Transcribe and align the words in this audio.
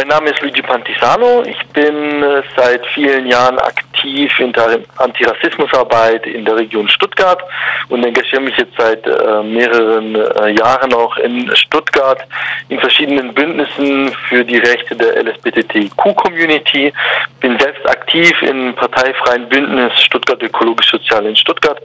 Mein 0.00 0.08
Name 0.08 0.30
ist 0.30 0.40
Luigi 0.40 0.62
Pantisano. 0.62 1.42
Ich 1.42 1.62
bin 1.74 2.22
äh, 2.22 2.42
seit 2.56 2.86
vielen 2.94 3.26
Jahren 3.26 3.58
aktiv 3.58 4.32
in 4.38 4.50
der 4.54 4.78
Antirassismusarbeit 4.96 6.26
in 6.26 6.46
der 6.46 6.56
Region 6.56 6.88
Stuttgart 6.88 7.42
und 7.90 8.02
engagiere 8.02 8.40
mich 8.40 8.56
jetzt 8.56 8.72
seit 8.78 9.06
äh, 9.06 9.42
mehreren 9.42 10.14
äh, 10.14 10.52
Jahren 10.58 10.94
auch 10.94 11.14
in 11.18 11.54
Stuttgart 11.54 12.26
in 12.70 12.80
verschiedenen 12.80 13.34
Bündnissen 13.34 14.10
für 14.30 14.42
die 14.42 14.56
Rechte 14.56 14.96
der 14.96 15.22
LSBTQ-Community. 15.22 16.94
Bin 17.40 17.58
selbst 17.58 17.86
aktiv 17.86 18.32
im 18.40 18.74
parteifreien 18.76 19.50
Bündnis 19.50 19.92
Stuttgart 20.02 20.42
Ökologisch 20.42 20.90
Sozial 20.90 21.26
in 21.26 21.36
Stuttgart 21.36 21.78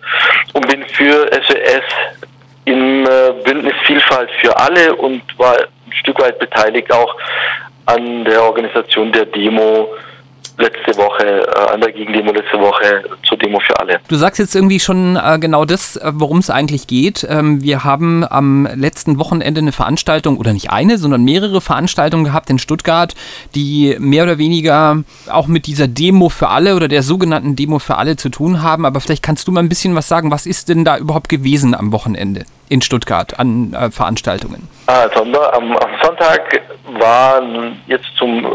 und 0.53 0.65
bin 0.69 0.85
für 0.85 1.29
SES 1.33 1.83
im 2.63 3.05
Bündnis 3.43 3.75
Vielfalt 3.85 4.29
für 4.39 4.55
alle 4.55 4.95
und 4.95 5.21
war 5.37 5.57
ein 5.57 5.93
Stück 5.93 6.21
weit 6.21 6.39
beteiligt 6.39 6.89
auch 6.93 7.13
an 7.85 8.25
der 8.25 8.43
Organisation 8.43 9.11
der 9.11 9.25
Demo 9.25 9.89
letzte 10.57 10.95
Woche, 10.97 11.25
äh, 11.25 11.73
an 11.73 11.81
der 11.81 11.91
Gegendemo 11.91 12.31
letzte 12.31 12.59
Woche 12.59 13.03
zur 13.23 13.37
Demo 13.37 13.59
für 13.59 13.77
alle. 13.79 13.99
Du 14.07 14.15
sagst 14.15 14.39
jetzt 14.39 14.55
irgendwie 14.55 14.79
schon 14.79 15.15
äh, 15.15 15.37
genau 15.39 15.65
das, 15.65 15.97
äh, 15.97 16.11
worum 16.13 16.39
es 16.39 16.49
eigentlich 16.49 16.87
geht. 16.87 17.25
Ähm, 17.29 17.61
wir 17.61 17.83
haben 17.83 18.23
am 18.23 18.67
letzten 18.75 19.19
Wochenende 19.19 19.59
eine 19.59 19.71
Veranstaltung, 19.71 20.37
oder 20.37 20.53
nicht 20.53 20.71
eine, 20.71 20.97
sondern 20.97 21.23
mehrere 21.23 21.61
Veranstaltungen 21.61 22.25
gehabt 22.25 22.49
in 22.49 22.59
Stuttgart, 22.59 23.13
die 23.53 23.95
mehr 23.99 24.23
oder 24.23 24.37
weniger 24.37 25.03
auch 25.29 25.47
mit 25.47 25.67
dieser 25.67 25.87
Demo 25.87 26.29
für 26.29 26.49
alle 26.49 26.75
oder 26.75 26.87
der 26.87 27.03
sogenannten 27.03 27.55
Demo 27.55 27.79
für 27.79 27.97
alle 27.97 28.15
zu 28.15 28.29
tun 28.29 28.61
haben. 28.61 28.85
Aber 28.85 29.01
vielleicht 29.01 29.23
kannst 29.23 29.47
du 29.47 29.51
mal 29.51 29.61
ein 29.61 29.69
bisschen 29.69 29.95
was 29.95 30.07
sagen, 30.07 30.31
was 30.31 30.45
ist 30.45 30.69
denn 30.69 30.85
da 30.85 30.97
überhaupt 30.97 31.29
gewesen 31.29 31.75
am 31.75 31.91
Wochenende 31.91 32.45
in 32.69 32.81
Stuttgart 32.81 33.39
an 33.39 33.73
äh, 33.73 33.91
Veranstaltungen? 33.91 34.67
Also 34.87 35.21
am, 35.21 35.35
am 35.35 35.89
Sonntag 36.01 36.61
waren 36.99 37.81
jetzt 37.87 38.07
zum 38.17 38.45
äh, 38.45 38.49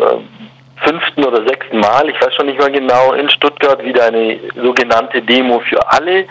fünften 0.84 1.24
oder 1.24 1.46
sechsten 1.46 1.78
Mal, 1.78 2.08
ich 2.08 2.20
weiß 2.20 2.34
schon 2.34 2.46
nicht 2.46 2.58
mehr 2.58 2.70
genau, 2.70 3.12
in 3.12 3.28
Stuttgart 3.30 3.82
wieder 3.84 4.06
eine 4.06 4.38
sogenannte 4.56 5.20
Demo 5.22 5.60
für 5.60 5.80
alle, 5.92 6.24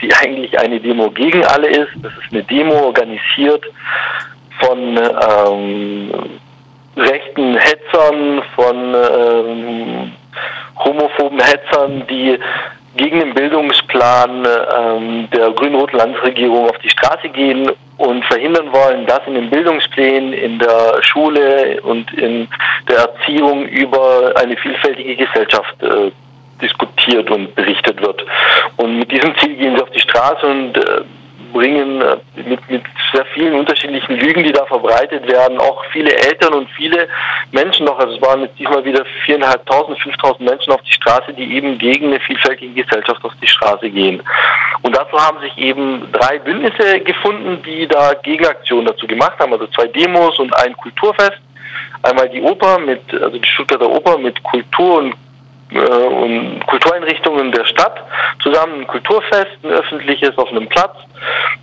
die 0.00 0.12
eigentlich 0.14 0.58
eine 0.58 0.80
Demo 0.80 1.10
gegen 1.10 1.44
alle 1.44 1.68
ist. 1.68 1.90
Das 2.02 2.12
ist 2.12 2.32
eine 2.32 2.42
Demo 2.44 2.74
organisiert 2.86 3.64
von 4.60 4.96
ähm, 4.98 6.10
rechten 6.96 7.56
Hetzern, 7.56 8.42
von 8.54 8.94
ähm, 8.94 10.12
homophoben 10.76 11.40
Hetzern, 11.40 12.06
die 12.08 12.38
gegen 12.96 13.20
den 13.20 13.34
Bildungsplan 13.34 14.46
ähm, 14.46 15.28
der 15.30 15.50
grün-roten 15.50 15.98
Landesregierung 15.98 16.68
auf 16.68 16.78
die 16.78 16.90
Straße 16.90 17.28
gehen 17.28 17.70
und 17.96 18.24
verhindern 18.24 18.72
wollen, 18.72 19.06
dass 19.06 19.20
in 19.26 19.34
den 19.34 19.50
Bildungsplänen 19.50 20.32
in 20.32 20.58
der 20.58 21.02
Schule 21.02 21.80
und 21.82 22.12
in 22.14 22.48
der 22.88 22.98
Erziehung 22.98 23.66
über 23.66 24.32
eine 24.36 24.56
vielfältige 24.56 25.16
Gesellschaft 25.16 25.82
äh, 25.82 26.10
diskutiert 26.60 27.30
und 27.30 27.54
berichtet 27.54 28.00
wird. 28.00 28.24
Und 28.76 28.98
mit 28.98 29.10
diesem 29.10 29.36
Ziel 29.38 29.56
gehen 29.56 29.76
sie 29.76 29.82
auf 29.82 29.90
die 29.90 30.00
Straße 30.00 30.46
und 30.46 30.76
äh, 30.76 31.02
bringen 31.54 32.02
äh, 32.02 32.16
mit, 32.34 32.68
mit 32.68 32.82
sehr 33.14 33.24
vielen 33.26 33.54
unterschiedlichen 33.54 34.16
Lügen, 34.16 34.42
die 34.42 34.52
da 34.52 34.66
verbreitet 34.66 35.26
werden, 35.26 35.56
auch 35.58 35.82
viele 35.92 36.12
Eltern 36.12 36.52
und 36.52 36.68
viele 36.70 37.08
Menschen 37.52 37.86
noch, 37.86 37.98
also 37.98 38.14
es 38.14 38.20
waren 38.20 38.42
jetzt 38.42 38.58
diesmal 38.58 38.84
wieder 38.84 39.04
viereinhalbtausend, 39.24 39.98
fünftausend 40.00 40.50
Menschen 40.50 40.72
auf 40.72 40.82
die 40.82 40.92
Straße, 40.92 41.32
die 41.32 41.54
eben 41.54 41.78
gegen 41.78 42.08
eine 42.08 42.20
vielfältige 42.20 42.82
Gesellschaft 42.82 43.24
auf 43.24 43.32
die 43.40 43.46
Straße 43.46 43.88
gehen. 43.88 44.22
Und 44.82 44.94
dazu 44.94 45.16
haben 45.16 45.40
sich 45.40 45.56
eben 45.56 46.10
drei 46.12 46.38
Bündnisse 46.40 47.00
gefunden, 47.00 47.62
die 47.62 47.86
da 47.86 48.12
Gegenaktionen 48.14 48.86
dazu 48.86 49.06
gemacht 49.06 49.38
haben, 49.38 49.52
also 49.52 49.66
zwei 49.68 49.86
Demos 49.86 50.38
und 50.38 50.54
ein 50.58 50.76
Kulturfest. 50.76 51.38
Einmal 52.02 52.28
die 52.28 52.42
Oper 52.42 52.78
mit, 52.80 53.00
also 53.14 53.38
die 53.38 53.48
Stuttgarter 53.48 53.88
Oper 53.88 54.18
mit 54.18 54.42
Kultur 54.42 54.98
und 54.98 55.14
und 55.74 56.66
Kultureinrichtungen 56.66 57.50
der 57.52 57.64
Stadt 57.66 57.96
zusammen 58.42 58.80
ein 58.80 58.86
Kulturfest, 58.86 59.58
ein 59.62 59.70
öffentliches 59.70 60.36
auf 60.36 60.48
einem 60.50 60.68
Platz 60.68 60.96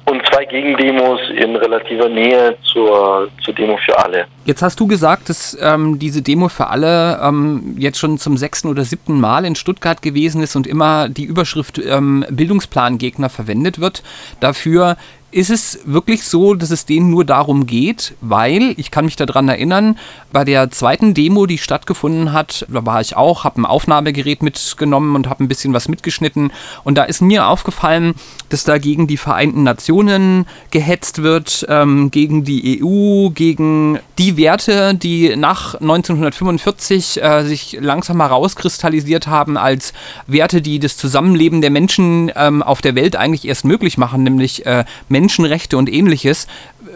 und 0.06 0.22
zwei 0.32 0.46
Gegendemos 0.46 1.20
in 1.30 1.56
relativer 1.56 2.10
Nähe 2.10 2.58
zur, 2.64 3.30
zur 3.44 3.54
Demo 3.54 3.78
für 3.86 3.98
alle. 3.98 4.26
Jetzt 4.46 4.62
hast 4.62 4.80
du 4.80 4.88
gesagt, 4.88 5.30
dass 5.30 5.58
ähm, 5.62 6.00
diese 6.00 6.22
Demo 6.22 6.50
für 6.50 6.68
alle 6.68 7.20
ähm, 7.24 7.76
jetzt 7.78 8.00
schon 8.00 8.18
zum 8.18 8.38
sechsten 8.38 8.68
oder 8.68 8.84
siebten 8.84 9.20
Mal 9.20 9.46
in 9.46 9.56
Stuttgart 9.56 10.02
gewesen 10.02 10.42
ist 10.42 10.56
und 10.56 10.68
immer 10.68 11.08
die 11.08 11.26
Überschrift 11.26 11.78
ähm, 11.78 12.26
Bildungsplangegner 12.30 13.30
verwendet 13.30 13.80
wird. 13.80 14.04
Dafür 14.40 14.98
ist 15.32 15.50
es 15.50 15.80
wirklich 15.86 16.24
so, 16.24 16.54
dass 16.54 16.72
es 16.72 16.86
denen 16.86 17.10
nur 17.10 17.26
darum 17.26 17.66
geht, 17.66 18.14
weil, 18.22 18.74
ich 18.78 18.92
kann 18.92 19.06
mich 19.06 19.16
daran 19.16 19.48
erinnern, 19.50 19.98
bei 20.32 20.44
der 20.46 20.72
zweiten 20.72 21.14
Demo, 21.14 21.46
die 21.46 21.58
stattgefunden 21.58 22.34
hat, 22.34 22.66
da 22.70 22.86
war 22.86 23.02
ich 23.02 23.16
auch, 23.16 23.44
habe 23.44 23.62
ein 23.62 23.66
Aufnahmegerät 23.66 24.44
mitgenommen 24.44 25.16
und 25.16 25.30
habe 25.30 25.44
ein 25.44 25.48
bisschen 25.48 25.74
was 25.74 25.88
mitgeschnitten. 25.88 26.52
Und 26.84 26.98
da 26.98 27.04
ist 27.04 27.22
mir 27.22 27.48
aufgefallen, 27.48 28.14
dass 28.50 28.64
da 28.64 28.78
gegen 28.78 29.08
die 29.08 29.18
Vereinten 29.18 29.64
Nationen 29.64 30.46
gehetzt 30.72 31.24
wird, 31.24 31.66
ähm, 31.70 32.12
gegen 32.12 32.44
die 32.44 32.82
EU, 32.84 33.30
gegen 33.30 34.00
die 34.18 34.38
Werte, 34.38 34.96
die 34.96 35.36
nach 35.36 35.76
1945 35.76 37.22
äh, 37.22 37.44
sich 37.44 37.78
langsam 37.80 38.22
herauskristallisiert 38.22 39.28
haben 39.28 39.58
als 39.58 39.94
Werte, 40.28 40.62
die 40.62 40.80
das 40.80 40.98
Zusammenleben 40.98 41.62
der 41.62 41.72
Menschen 41.72 42.32
ähm, 42.36 42.64
auf 42.64 42.82
der 42.82 42.96
Welt 42.96 43.16
eigentlich 43.16 43.48
erst 43.48 43.66
möglich 43.66 43.98
machen, 43.98 44.24
nämlich 44.24 44.66
äh, 44.66 44.86
Menschenrechte 45.22 45.78
und 45.78 45.92
ähnliches. 45.92 46.48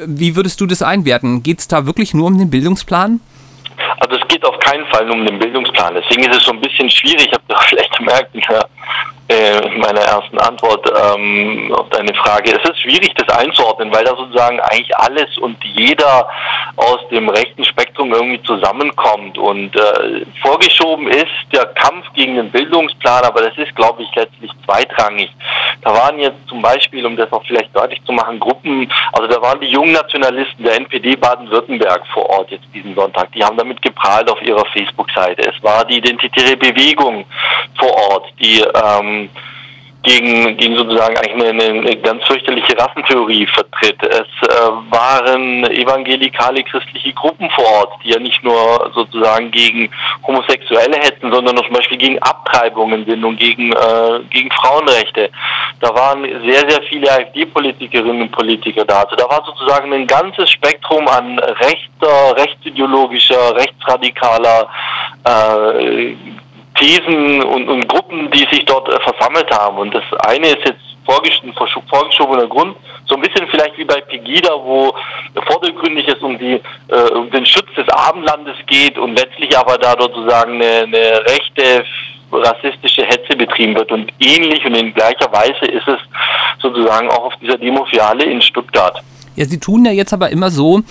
Wie 0.05 0.35
würdest 0.35 0.59
du 0.59 0.65
das 0.65 0.81
einwerten? 0.81 1.43
Geht 1.43 1.59
es 1.59 1.67
da 1.67 1.85
wirklich 1.85 2.13
nur 2.13 2.27
um 2.27 2.37
den 2.37 2.49
Bildungsplan? 2.49 3.21
Also 3.99 4.15
es 4.15 4.27
geht 4.27 4.43
auf 4.43 4.57
keinen 4.59 4.85
Fall 4.87 5.05
nur 5.05 5.15
um 5.15 5.25
den 5.25 5.37
Bildungsplan. 5.37 5.93
Deswegen 5.93 6.23
ist 6.29 6.37
es 6.37 6.45
so 6.45 6.51
ein 6.51 6.61
bisschen 6.61 6.89
schwierig. 6.89 7.29
Habe 7.31 7.43
das 7.47 7.63
vielleicht 7.69 7.95
gemerkt 7.97 8.33
in, 8.33 8.41
der, 8.49 8.67
äh, 9.27 9.57
in 9.73 9.79
meiner 9.79 10.01
ersten 10.01 10.37
Antwort 10.37 10.87
ähm, 10.87 11.73
auf 11.73 11.89
deine 11.89 12.13
Frage. 12.13 12.51
Es 12.51 12.69
ist 12.69 12.79
schwierig, 12.81 13.13
das 13.15 13.37
einzuordnen, 13.37 13.93
weil 13.93 14.03
da 14.03 14.15
sozusagen 14.15 14.59
eigentlich 14.59 14.95
alles 14.97 15.37
und 15.39 15.57
jeder 15.63 16.27
aus 16.75 16.99
dem 17.09 17.29
rechten 17.29 17.63
Spektrum 17.63 18.13
irgendwie 18.13 18.41
zusammenkommt. 18.43 19.37
Und 19.37 19.75
äh, 19.75 20.25
vorgeschoben 20.41 21.07
ist 21.07 21.27
der 21.51 21.65
Kampf 21.67 22.05
gegen 22.13 22.35
den 22.35 22.51
Bildungsplan, 22.51 23.23
aber 23.23 23.41
das 23.41 23.57
ist, 23.57 23.75
glaube 23.75 24.03
ich, 24.03 24.15
letztlich 24.15 24.51
zweitrangig. 24.63 25.31
Da 25.81 25.93
waren 25.93 26.19
jetzt 26.19 26.47
zum 26.47 26.61
Beispiel, 26.61 27.05
um 27.05 27.15
das 27.15 27.31
auch 27.31 27.43
vielleicht 27.45 27.75
deutlich 27.75 28.03
zu 28.05 28.11
machen, 28.11 28.39
Gruppen, 28.39 28.91
also 29.13 29.27
da 29.27 29.41
waren 29.41 29.59
die 29.59 29.67
jungen 29.67 29.93
Nationalisten 29.93 30.63
der 30.63 30.75
NPD 30.75 31.15
Baden-Württemberg 31.15 32.05
vor 32.13 32.29
Ort 32.29 32.51
jetzt 32.51 32.65
diesen 32.73 32.93
Sonntag. 32.93 33.31
Die 33.31 33.43
haben 33.43 33.57
damit 33.57 33.81
geprahlt 33.81 34.29
auf 34.29 34.41
ihrer 34.41 34.65
Facebook-Seite. 34.67 35.41
Es 35.49 35.63
war 35.63 35.85
die 35.85 35.97
Identitäre 35.97 36.57
Bewegung 36.57 37.25
vor 37.77 37.91
Ort, 38.11 38.33
die 38.39 38.59
ähm, 38.61 39.14
gegen, 40.05 40.55
gegen 40.57 40.77
sozusagen 40.77 41.17
eigentlich 41.17 41.49
eine, 41.49 41.63
eine 41.63 41.97
ganz 41.97 42.23
fürchterliche 42.25 42.77
Rassentheorie 42.77 43.47
vertritt. 43.47 44.01
Es 44.03 44.47
äh, 44.47 44.69
waren 44.89 45.65
evangelikale 45.65 46.63
christliche 46.63 47.11
Gruppen 47.13 47.49
vor 47.49 47.65
Ort, 47.65 47.93
die 48.03 48.09
ja 48.09 48.19
nicht 48.19 48.43
nur 48.43 48.91
sozusagen 48.93 49.49
gegen 49.51 49.89
Homosexuelle 50.25 50.97
hätten, 50.97 51.31
sondern 51.31 51.57
zum 51.57 51.73
Beispiel 51.73 51.97
gegen 51.97 52.19
Abtreibungen 52.19 53.05
sind 53.05 53.23
und 53.25 53.37
gegen, 53.37 53.71
äh, 53.71 54.19
gegen 54.29 54.51
Frauenrechte. 54.51 55.31
Da 55.79 55.93
waren 55.95 56.23
sehr, 56.23 56.69
sehr 56.69 56.83
viele 56.83 57.11
AfD-Politikerinnen 57.11 58.21
und 58.21 58.31
Politiker 58.31 58.85
da. 58.85 59.01
Also 59.01 59.15
da 59.15 59.23
war 59.27 59.43
sozusagen 59.43 59.91
ein 59.91 60.05
ganzes 60.05 60.51
Spektrum 60.51 61.07
an 61.07 61.39
rechter, 61.39 62.37
rechtsideologischer, 62.37 63.55
rechtsradikaler 63.55 64.67
äh, 65.25 66.15
Thesen 66.75 67.43
und, 67.43 67.67
und 67.69 67.87
Gruppen, 67.87 68.29
die 68.31 68.47
sich 68.51 68.65
dort 68.65 68.89
äh, 68.89 68.99
versammelt 69.01 69.49
haben. 69.51 69.77
Und 69.77 69.93
das 69.93 70.03
eine 70.27 70.47
ist 70.47 70.65
jetzt 70.65 70.81
vorgeschobener 71.05 72.47
Grund, 72.47 72.75
so 73.07 73.15
ein 73.15 73.21
bisschen 73.21 73.47
vielleicht 73.49 73.77
wie 73.77 73.85
bei 73.85 74.01
Pegida, 74.01 74.51
wo 74.63 74.93
vordergründig 75.47 76.07
es 76.07 76.21
um, 76.21 76.37
die, 76.37 76.59
äh, 76.87 77.11
um 77.13 77.29
den 77.29 77.45
Schutz 77.45 77.67
des 77.77 77.87
Abendlandes 77.89 78.55
geht 78.65 78.97
und 78.97 79.15
letztlich 79.15 79.55
aber 79.57 79.77
da 79.77 79.95
sozusagen 79.99 80.55
eine, 80.55 80.83
eine 80.83 81.21
rechte 81.27 81.85
rassistische 82.31 83.03
Hetze 83.05 83.35
betrieben 83.37 83.75
wird. 83.75 83.91
Und 83.91 84.11
ähnlich 84.19 84.65
und 84.65 84.75
in 84.75 84.93
gleicher 84.93 85.31
Weise 85.31 85.65
ist 85.71 85.87
es 85.87 85.99
sozusagen 86.59 87.09
auch 87.09 87.25
auf 87.25 87.33
dieser 87.41 87.57
Demo 87.57 87.85
für 87.85 88.03
alle 88.03 88.23
in 88.23 88.41
Stuttgart. 88.41 89.01
Ja, 89.35 89.45
sie 89.45 89.59
tun 89.59 89.85
ja 89.85 89.91
jetzt 89.91 90.13
aber 90.13 90.29
immer 90.29 90.49
so, 90.49 90.81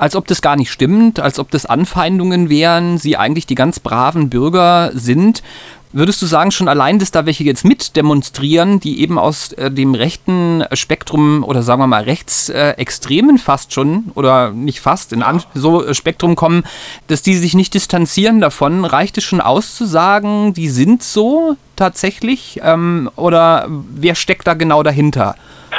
als 0.00 0.16
ob 0.16 0.26
das 0.26 0.40
gar 0.40 0.56
nicht 0.56 0.70
stimmt, 0.70 1.20
als 1.20 1.38
ob 1.38 1.50
das 1.50 1.66
Anfeindungen 1.66 2.48
wären, 2.48 2.96
sie 2.96 3.18
eigentlich 3.18 3.44
die 3.44 3.54
ganz 3.54 3.80
braven 3.80 4.30
Bürger 4.30 4.92
sind. 4.94 5.42
Würdest 5.92 6.22
du 6.22 6.26
sagen, 6.26 6.52
schon 6.52 6.68
allein, 6.68 6.98
dass 6.98 7.10
da 7.10 7.26
welche 7.26 7.44
jetzt 7.44 7.66
mit 7.66 7.96
demonstrieren, 7.96 8.80
die 8.80 9.00
eben 9.02 9.18
aus 9.18 9.52
äh, 9.52 9.70
dem 9.70 9.94
rechten 9.94 10.64
Spektrum 10.72 11.44
oder 11.44 11.62
sagen 11.62 11.82
wir 11.82 11.86
mal 11.86 12.04
rechtsextremen 12.04 13.36
äh, 13.36 13.38
fast 13.38 13.74
schon 13.74 14.04
oder 14.14 14.52
nicht 14.52 14.80
fast 14.80 15.12
in 15.12 15.22
An 15.22 15.42
so 15.52 15.84
äh, 15.84 15.92
Spektrum 15.92 16.34
kommen, 16.34 16.62
dass 17.08 17.20
die 17.20 17.34
sich 17.34 17.54
nicht 17.54 17.74
distanzieren 17.74 18.40
davon, 18.40 18.86
reicht 18.86 19.18
es 19.18 19.24
schon 19.24 19.42
aus 19.42 19.74
zu 19.74 19.84
sagen, 19.84 20.54
die 20.54 20.70
sind 20.70 21.02
so 21.02 21.56
tatsächlich 21.76 22.58
ähm, 22.62 23.10
oder 23.16 23.66
wer 23.68 24.14
steckt 24.14 24.46
da 24.46 24.54
genau 24.54 24.82
dahinter? 24.82 25.34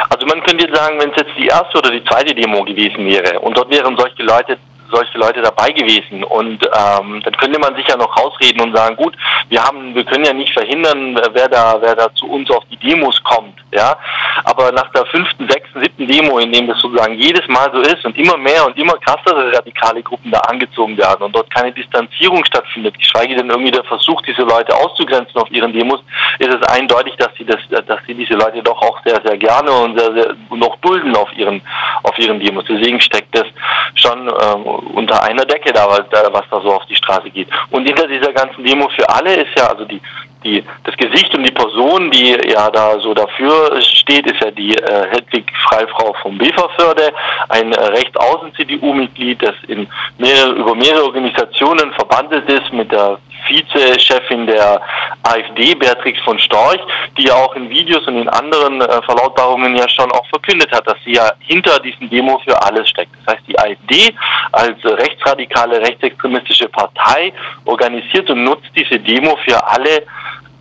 Also 0.09 0.25
man 0.25 0.41
könnte 0.43 0.65
jetzt 0.65 0.75
sagen, 0.75 0.99
wenn 0.99 1.11
es 1.11 1.17
jetzt 1.17 1.37
die 1.37 1.47
erste 1.47 1.77
oder 1.77 1.91
die 1.91 2.03
zweite 2.05 2.33
Demo 2.33 2.63
gewesen 2.63 3.05
wäre 3.05 3.39
und 3.39 3.57
dort 3.57 3.69
wären 3.69 3.97
solche 3.97 4.23
Leute 4.23 4.57
solche 4.91 5.17
Leute 5.17 5.41
dabei 5.41 5.71
gewesen. 5.71 6.23
Und 6.23 6.63
ähm, 6.65 7.21
dann 7.23 7.37
könnte 7.37 7.59
man 7.59 7.75
sich 7.75 7.87
ja 7.87 7.97
noch 7.97 8.15
rausreden 8.17 8.61
und 8.61 8.75
sagen, 8.75 8.95
gut, 8.95 9.15
wir 9.49 9.63
haben, 9.63 9.93
wir 9.95 10.03
können 10.03 10.25
ja 10.25 10.33
nicht 10.33 10.53
verhindern, 10.53 11.19
wer 11.33 11.47
da, 11.47 11.77
wer 11.81 11.95
da 11.95 12.13
zu 12.13 12.27
uns 12.27 12.49
auf 12.51 12.63
die 12.69 12.77
Demos 12.77 13.21
kommt, 13.23 13.55
ja. 13.71 13.97
Aber 14.43 14.71
nach 14.71 14.89
der 14.91 15.05
fünften, 15.07 15.47
sechsten, 15.49 15.81
siebten 15.81 16.07
Demo, 16.07 16.39
in 16.39 16.51
dem 16.51 16.67
das 16.67 16.79
sozusagen 16.79 17.15
jedes 17.15 17.47
Mal 17.47 17.69
so 17.73 17.79
ist 17.81 18.03
und 18.05 18.17
immer 18.17 18.37
mehr 18.37 18.65
und 18.65 18.77
immer 18.77 18.93
krassere 18.93 19.51
radikale 19.53 20.01
Gruppen 20.01 20.31
da 20.31 20.39
angezogen 20.39 20.97
werden 20.97 21.23
und 21.23 21.35
dort 21.35 21.49
keine 21.53 21.71
Distanzierung 21.71 22.43
stattfindet, 22.45 22.97
geschweige 22.97 23.35
denn 23.35 23.49
irgendwie 23.49 23.71
der 23.71 23.83
Versuch, 23.83 24.21
diese 24.21 24.43
Leute 24.43 24.75
auszugrenzen 24.75 25.35
auf 25.35 25.51
ihren 25.51 25.73
Demos, 25.73 26.01
ist 26.39 26.53
es 26.53 26.63
eindeutig, 26.69 27.15
dass 27.17 27.29
sie 27.37 27.45
das, 27.45 27.59
dass 27.69 27.99
sie 28.07 28.13
diese 28.13 28.33
Leute 28.33 28.61
doch 28.63 28.81
auch 28.81 28.99
sehr, 29.05 29.21
sehr 29.23 29.37
gerne 29.37 29.71
und 29.71 29.99
sehr, 29.99 30.13
sehr 30.13 30.35
noch 30.49 30.75
dulden 30.77 31.15
auf 31.15 31.31
ihren, 31.33 31.61
auf 32.03 32.17
ihren 32.17 32.39
Demos. 32.39 32.65
Deswegen 32.67 32.99
steckt 32.99 33.35
das 33.35 33.47
schon 33.95 34.27
ähm, 34.27 34.80
unter 34.93 35.23
einer 35.23 35.45
Decke 35.45 35.71
da, 35.71 35.87
was 35.87 36.43
da 36.49 36.61
so 36.61 36.73
auf 36.73 36.85
die 36.85 36.95
Straße 36.95 37.29
geht. 37.29 37.47
Und 37.69 37.85
hinter 37.85 38.07
dieser 38.07 38.33
ganzen 38.33 38.63
Demo 38.63 38.89
für 38.89 39.07
alle 39.09 39.35
ist 39.35 39.57
ja, 39.57 39.67
also 39.67 39.85
die, 39.85 40.01
die, 40.43 40.63
das 40.83 40.95
Gesicht 40.97 41.33
und 41.35 41.43
die 41.43 41.51
Person, 41.51 42.09
die 42.11 42.35
ja 42.49 42.69
da 42.69 42.99
so 42.99 43.13
dafür 43.13 43.81
steht, 43.81 44.25
ist 44.25 44.41
ja 44.41 44.51
die 44.51 44.75
äh, 44.75 45.07
Hedwig 45.11 45.51
Freifrau 45.69 46.13
vom 46.21 46.37
Beverförde, 46.37 47.13
ein 47.49 47.71
äh, 47.71 47.79
Rechtsaußen-CDU-Mitglied, 47.79 49.41
das 49.43 49.55
in 49.67 49.87
mehrere, 50.17 50.53
über 50.53 50.75
mehrere 50.75 51.05
Organisationen 51.05 51.91
verbandelt 51.93 52.49
ist 52.49 52.73
mit 52.73 52.91
der 52.91 53.19
Vizechefin 53.47 54.47
der 54.47 54.81
AfD, 55.23 55.75
Beatrix 55.75 56.19
von 56.21 56.39
Storch, 56.39 56.79
die 57.17 57.23
ja 57.23 57.33
auch 57.35 57.55
in 57.55 57.69
Videos 57.69 58.05
und 58.07 58.17
in 58.17 58.29
anderen 58.29 58.81
äh, 58.81 59.01
Verlautbarungen 59.03 59.75
ja 59.75 59.87
schon 59.89 60.11
auch 60.11 60.25
verkündet 60.27 60.71
hat, 60.71 60.87
dass 60.87 60.97
sie 61.05 61.13
ja 61.13 61.31
hinter 61.39 61.79
diesem 61.79 62.09
Demo 62.09 62.39
für 62.45 62.61
alles 62.61 62.89
steckt. 62.89 63.11
Das 63.25 63.35
heißt, 63.35 63.47
die 63.47 63.57
AfD 63.57 64.13
als 64.51 64.77
rechtsradikale, 64.83 65.79
rechtsextremistische 65.81 66.69
Partei 66.69 67.33
organisiert 67.65 68.29
und 68.29 68.43
nutzt 68.43 68.69
diese 68.75 68.99
Demo 68.99 69.37
für 69.45 69.65
alle 69.67 70.03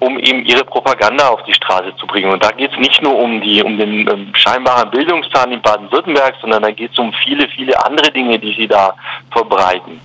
um 0.00 0.18
eben 0.18 0.44
ihre 0.44 0.64
Propaganda 0.64 1.28
auf 1.28 1.42
die 1.44 1.52
Straße 1.52 1.94
zu 1.96 2.06
bringen. 2.06 2.32
Und 2.32 2.42
da 2.42 2.50
geht 2.50 2.72
es 2.72 2.78
nicht 2.78 3.02
nur 3.02 3.16
um 3.16 3.40
die, 3.40 3.62
um 3.62 3.78
den 3.78 4.08
ähm, 4.08 4.32
scheinbaren 4.34 4.90
Bildungsplan 4.90 5.52
in 5.52 5.62
Baden-Württemberg, 5.62 6.34
sondern 6.40 6.62
da 6.62 6.70
geht 6.70 6.92
es 6.92 6.98
um 6.98 7.12
viele, 7.22 7.46
viele 7.48 7.78
andere 7.84 8.10
Dinge, 8.10 8.38
die 8.38 8.54
sie 8.54 8.66
da 8.66 8.94
verbreiten. 9.30 10.00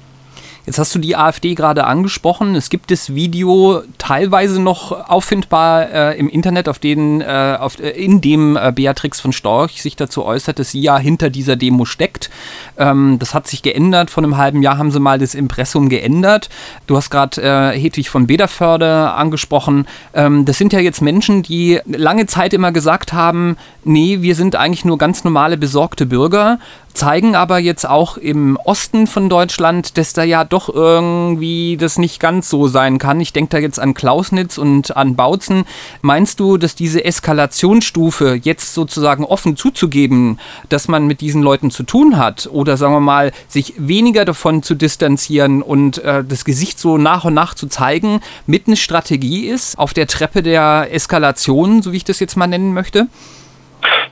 Jetzt 0.65 0.79
hast 0.79 0.95
du 0.95 1.00
die 1.00 1.15
AfD 1.15 1.53
gerade 1.53 1.85
angesprochen. 1.85 2.56
Es 2.56 2.71
gibt 2.71 2.89
das 2.89 3.13
Video 3.13 3.83
teilweise 4.00 4.59
noch 4.59 4.91
auffindbar 5.09 5.91
äh, 5.91 6.17
im 6.17 6.27
Internet, 6.27 6.67
auf 6.67 6.79
denen, 6.79 7.21
äh, 7.21 7.57
auf, 7.59 7.79
äh, 7.79 7.89
in 7.91 8.19
dem 8.19 8.57
äh, 8.57 8.71
Beatrix 8.71 9.19
von 9.19 9.31
Storch 9.31 9.83
sich 9.83 9.95
dazu 9.95 10.25
äußert, 10.25 10.57
dass 10.57 10.71
sie 10.71 10.81
ja 10.81 10.97
hinter 10.97 11.29
dieser 11.29 11.56
Demo 11.56 11.85
steckt. 11.85 12.31
Ähm, 12.77 13.17
das 13.19 13.35
hat 13.35 13.45
sich 13.47 13.62
geändert. 13.62 14.09
Vor 14.09 14.23
einem 14.23 14.38
halben 14.38 14.63
Jahr 14.63 14.79
haben 14.79 14.89
sie 14.89 15.00
mal 15.00 15.19
das 15.19 15.35
Impressum 15.35 15.88
geändert. 15.88 16.50
Du 16.88 16.97
hast 16.97 17.11
gerade 17.11 17.41
äh, 17.44 17.79
Hedwig 17.79 18.09
von 18.09 18.25
Bederförde 18.25 19.11
angesprochen. 19.11 19.88
Ähm, 20.15 20.45
das 20.45 20.57
sind 20.57 20.73
ja 20.73 20.79
jetzt 20.79 21.01
Menschen, 21.01 21.44
die 21.44 21.79
lange 21.85 22.25
Zeit 22.25 22.56
immer 22.56 22.71
gesagt 22.71 23.13
haben, 23.13 23.57
nee, 23.83 24.21
wir 24.21 24.33
sind 24.33 24.56
eigentlich 24.56 24.83
nur 24.83 24.97
ganz 24.97 25.23
normale 25.23 25.57
besorgte 25.57 26.07
Bürger 26.07 26.57
zeigen 26.95 27.36
aber 27.36 27.59
jetzt 27.59 27.88
auch 27.88 28.18
im 28.18 28.57
Osten 28.57 29.07
von 29.07 29.30
Deutschland, 29.30 29.97
dass 29.97 30.13
da 30.13 30.24
ja 30.24 30.44
doch 30.44 30.69
irgendwie 30.69 31.77
das 31.77 31.97
nicht 31.97 32.19
ganz 32.19 32.50
so 32.50 32.68
sein 32.68 32.97
kann. 32.97 33.19
Ich 33.21 33.33
denke 33.33 33.50
da 33.51 33.57
jetzt 33.57 33.80
an 33.80 33.94
Klausnitz 33.94 34.57
und 34.57 34.95
an 34.95 35.15
Bautzen. 35.15 35.65
Meinst 36.01 36.39
du, 36.39 36.57
dass 36.57 36.75
diese 36.75 37.03
Eskalationsstufe 37.03 38.39
jetzt 38.42 38.74
sozusagen 38.74 39.25
offen 39.25 39.57
zuzugeben, 39.57 40.39
dass 40.69 40.88
man 40.88 41.06
mit 41.06 41.21
diesen 41.21 41.42
Leuten 41.42 41.69
zu 41.69 41.83
tun 41.83 42.18
hat 42.18 42.50
oder 42.51 42.77
sagen 42.77 42.94
wir 42.94 43.00
mal, 43.00 43.31
sich 43.47 43.74
weniger 43.77 44.25
davon 44.25 44.63
zu 44.63 44.75
distanzieren 44.75 45.62
und 45.62 46.00
äh, 46.00 46.24
das 46.24 46.45
Gesicht 46.45 46.80
so 46.80 46.97
nach 46.97 47.25
und 47.25 47.33
nach 47.33 47.53
zu 47.53 47.68
zeigen, 47.68 48.21
mit 48.47 48.68
eine 48.68 48.77
Strategie 48.77 49.45
ist 49.47 49.77
auf 49.77 49.94
der 49.94 50.07
Treppe 50.07 50.42
der 50.42 50.88
Eskalation, 50.92 51.81
so 51.81 51.92
wie 51.92 51.97
ich 51.97 52.06
das 52.06 52.19
jetzt 52.19 52.38
mal 52.38 52.47
nennen 52.47 52.74
möchte? 52.74 53.07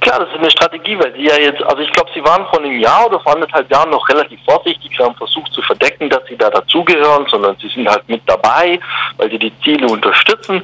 Klar, 0.03 0.19
das 0.19 0.29
ist 0.33 0.39
eine 0.39 0.51
Strategie, 0.51 1.00
weil 1.00 1.13
sie 1.13 1.23
ja 1.23 1.38
jetzt, 1.38 1.63
also 1.63 1.81
ich 1.81 1.89
glaube, 1.94 2.11
sie 2.13 2.21
waren 2.25 2.45
vor 2.47 2.59
einem 2.59 2.77
Jahr 2.77 3.05
oder 3.05 3.21
vor 3.21 3.35
anderthalb 3.35 3.71
Jahren 3.71 3.89
noch 3.89 4.05
relativ 4.09 4.38
vorsichtig. 4.44 4.91
Sie 4.97 5.01
haben 5.01 5.15
versucht 5.15 5.53
zu 5.53 5.61
verdecken, 5.61 6.09
dass 6.09 6.25
sie 6.27 6.35
da 6.35 6.50
dazugehören, 6.50 7.25
sondern 7.29 7.55
sie 7.61 7.69
sind 7.69 7.88
halt 7.88 8.03
mit 8.09 8.21
dabei, 8.25 8.81
weil 9.15 9.31
sie 9.31 9.39
die 9.39 9.53
Ziele 9.61 9.88
unterstützen. 9.88 10.61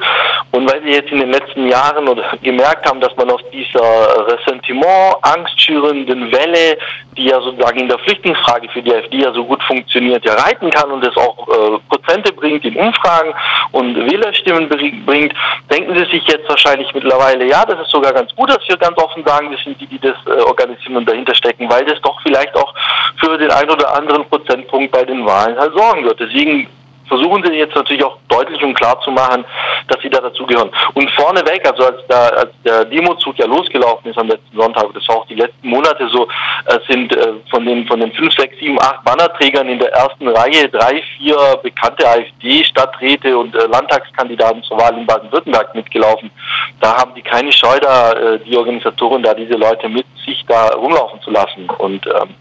Und 0.51 0.69
weil 0.69 0.83
sie 0.83 0.89
jetzt 0.89 1.09
in 1.11 1.21
den 1.21 1.31
letzten 1.31 1.69
Jahren 1.69 2.09
oder 2.09 2.23
gemerkt 2.43 2.85
haben, 2.85 2.99
dass 2.99 3.15
man 3.15 3.31
auf 3.31 3.39
dieser 3.53 4.27
Ressentiment, 4.27 5.15
angstschürenden 5.21 6.33
Welle, 6.33 6.77
die 7.15 7.25
ja 7.27 7.39
sozusagen 7.39 7.79
in 7.79 7.87
der 7.87 7.99
Flüchtlingsfrage 7.99 8.67
für 8.67 8.81
die 8.81 8.93
AfD 8.93 9.19
ja 9.19 9.31
so 9.31 9.45
gut 9.45 9.63
funktioniert, 9.63 10.25
ja 10.25 10.33
reiten 10.33 10.69
kann 10.69 10.91
und 10.91 11.05
es 11.05 11.15
auch 11.15 11.47
äh, 11.47 11.79
Prozente 11.87 12.33
bringt 12.33 12.65
in 12.65 12.75
Umfragen 12.75 13.33
und 13.71 13.95
Wählerstimmen 13.95 14.67
bringt, 15.05 15.33
denken 15.71 15.97
sie 15.97 16.11
sich 16.11 16.27
jetzt 16.27 16.49
wahrscheinlich 16.49 16.93
mittlerweile, 16.93 17.45
ja, 17.45 17.63
das 17.63 17.79
ist 17.79 17.91
sogar 17.91 18.11
ganz 18.11 18.35
gut, 18.35 18.49
dass 18.49 18.67
wir 18.67 18.75
ganz 18.75 18.97
offen 18.97 19.23
sagen, 19.29 19.55
sind 19.63 19.79
die, 19.79 19.87
die 19.87 19.99
das 19.99 20.15
äh, 20.25 20.41
organisieren 20.41 20.97
und 20.97 21.07
dahinter 21.07 21.35
stecken, 21.35 21.69
weil 21.69 21.85
das 21.85 22.01
doch 22.01 22.19
vielleicht 22.21 22.55
auch 22.55 22.73
für 23.17 23.37
den 23.37 23.51
einen 23.51 23.69
oder 23.69 23.95
anderen 23.95 24.27
Prozentpunkt 24.27 24.91
bei 24.91 25.03
den 25.03 25.25
Wahlen 25.25 25.57
halt 25.57 25.73
sorgen 25.73 26.03
wird. 26.03 26.19
Deswegen 26.19 26.67
versuchen 27.09 27.43
sie 27.43 27.57
jetzt 27.57 27.75
natürlich 27.75 28.03
auch 28.03 28.17
deutlich 28.29 28.61
und 28.63 28.73
klar 28.75 28.99
zu 29.01 29.11
machen, 29.11 29.43
dass 29.87 30.01
sie 30.01 30.09
da 30.09 30.21
dazugehören. 30.21 30.69
Und 30.93 31.09
vorneweg, 31.11 31.67
also 31.67 31.85
als 31.85 32.05
der, 32.07 32.37
als 32.37 32.51
der 32.63 32.85
Demozug 32.85 33.37
ja 33.37 33.45
losgelaufen 33.45 34.11
ist 34.11 34.17
am 34.17 34.27
letzten 34.27 34.55
Sonntag, 34.55 34.85
das 34.93 35.07
war 35.09 35.17
auch 35.17 35.27
die 35.27 35.35
letzten 35.35 35.67
Monate 35.67 36.07
so, 36.09 36.27
äh, 36.65 36.79
sind 36.87 37.15
äh, 37.15 37.33
von 37.49 37.65
den 37.65 37.85
von 37.87 37.99
den 37.99 38.11
fünf, 38.13 38.33
sechs, 38.35 38.57
sieben, 38.59 38.79
acht 38.79 39.03
Bannerträgern 39.03 39.67
in 39.67 39.79
der 39.79 39.91
ersten 39.91 40.27
Reihe 40.27 40.69
drei, 40.69 41.01
vier 41.17 41.35
bekannte 41.63 42.07
AfD-Stadträte 42.07 43.37
und 43.37 43.55
äh, 43.55 43.65
Landtagskandidaten 43.65 44.63
zur 44.63 44.77
Wahl 44.77 44.97
in 44.97 45.05
Baden-Württemberg 45.05 45.73
mitgelaufen. 45.75 46.31
Da 46.79 46.95
haben 46.95 47.13
die 47.15 47.21
keine 47.21 47.51
Scheu 47.51 47.77
da, 47.79 48.37
die 48.37 48.55
Organisatoren 48.55 49.21
da 49.21 49.33
diese 49.33 49.55
Leute 49.55 49.89
mit 49.89 50.05
sich 50.25 50.45
da 50.47 50.69
rumlaufen 50.69 51.21
zu 51.21 51.31
lassen. 51.31 51.69
Und 51.77 52.05
ähm, 52.07 52.35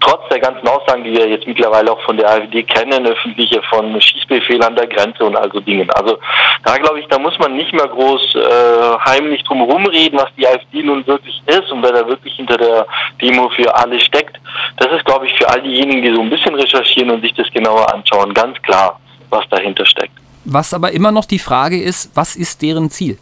trotz 0.00 0.28
der 0.28 0.40
ganzen 0.40 0.66
Aussagen, 0.66 1.04
die 1.04 1.12
wir 1.12 1.28
jetzt 1.28 1.46
mittlerweile 1.46 1.92
auch 1.92 2.00
von 2.02 2.16
der 2.16 2.28
AfD 2.30 2.62
kennen, 2.62 3.06
öffentliche 3.06 3.62
von 3.62 3.92
Schießbefehl 4.06 4.62
an 4.62 4.76
der 4.76 4.86
Grenze 4.86 5.24
und 5.24 5.36
also 5.36 5.60
Dingen. 5.60 5.90
Also 5.90 6.18
da 6.64 6.76
glaube 6.78 7.00
ich, 7.00 7.06
da 7.08 7.18
muss 7.18 7.38
man 7.38 7.56
nicht 7.56 7.72
mehr 7.72 7.86
groß 7.86 8.34
äh, 8.34 8.98
heimlich 9.04 9.42
drum 9.44 9.62
rumreden, 9.62 10.18
was 10.18 10.30
die 10.36 10.46
AfD 10.46 10.82
nun 10.82 11.06
wirklich 11.06 11.42
ist 11.46 11.70
und 11.70 11.82
wer 11.82 11.92
da 11.92 12.06
wirklich 12.06 12.34
hinter 12.34 12.56
der 12.56 12.86
Demo 13.20 13.48
für 13.50 13.74
alle 13.74 13.98
steckt. 14.00 14.36
Das 14.78 14.92
ist, 14.92 15.04
glaube 15.04 15.26
ich, 15.26 15.36
für 15.36 15.48
all 15.48 15.62
diejenigen, 15.62 16.02
die 16.02 16.14
so 16.14 16.22
ein 16.22 16.30
bisschen 16.30 16.54
recherchieren 16.54 17.10
und 17.10 17.22
sich 17.22 17.34
das 17.34 17.50
genauer 17.52 17.92
anschauen, 17.92 18.32
ganz 18.34 18.60
klar, 18.62 18.98
was 19.30 19.48
dahinter 19.50 19.86
steckt. 19.86 20.12
Was 20.44 20.72
aber 20.72 20.92
immer 20.92 21.10
noch 21.10 21.24
die 21.24 21.40
Frage 21.40 21.80
ist, 21.82 22.10
was 22.14 22.36
ist 22.36 22.62
deren 22.62 22.90
Ziel? 22.90 23.18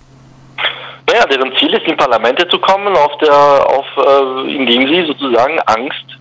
Naja, 1.06 1.26
deren 1.26 1.54
Ziel 1.56 1.72
ist, 1.72 1.86
in 1.86 1.96
Parlamente 1.96 2.46
zu 2.48 2.58
kommen, 2.58 2.94
auf 2.96 3.16
der, 3.18 3.32
auf, 3.32 3.86
äh, 3.96 4.56
indem 4.56 4.88
sie 4.88 5.06
sozusagen 5.06 5.58
Angst 5.66 6.13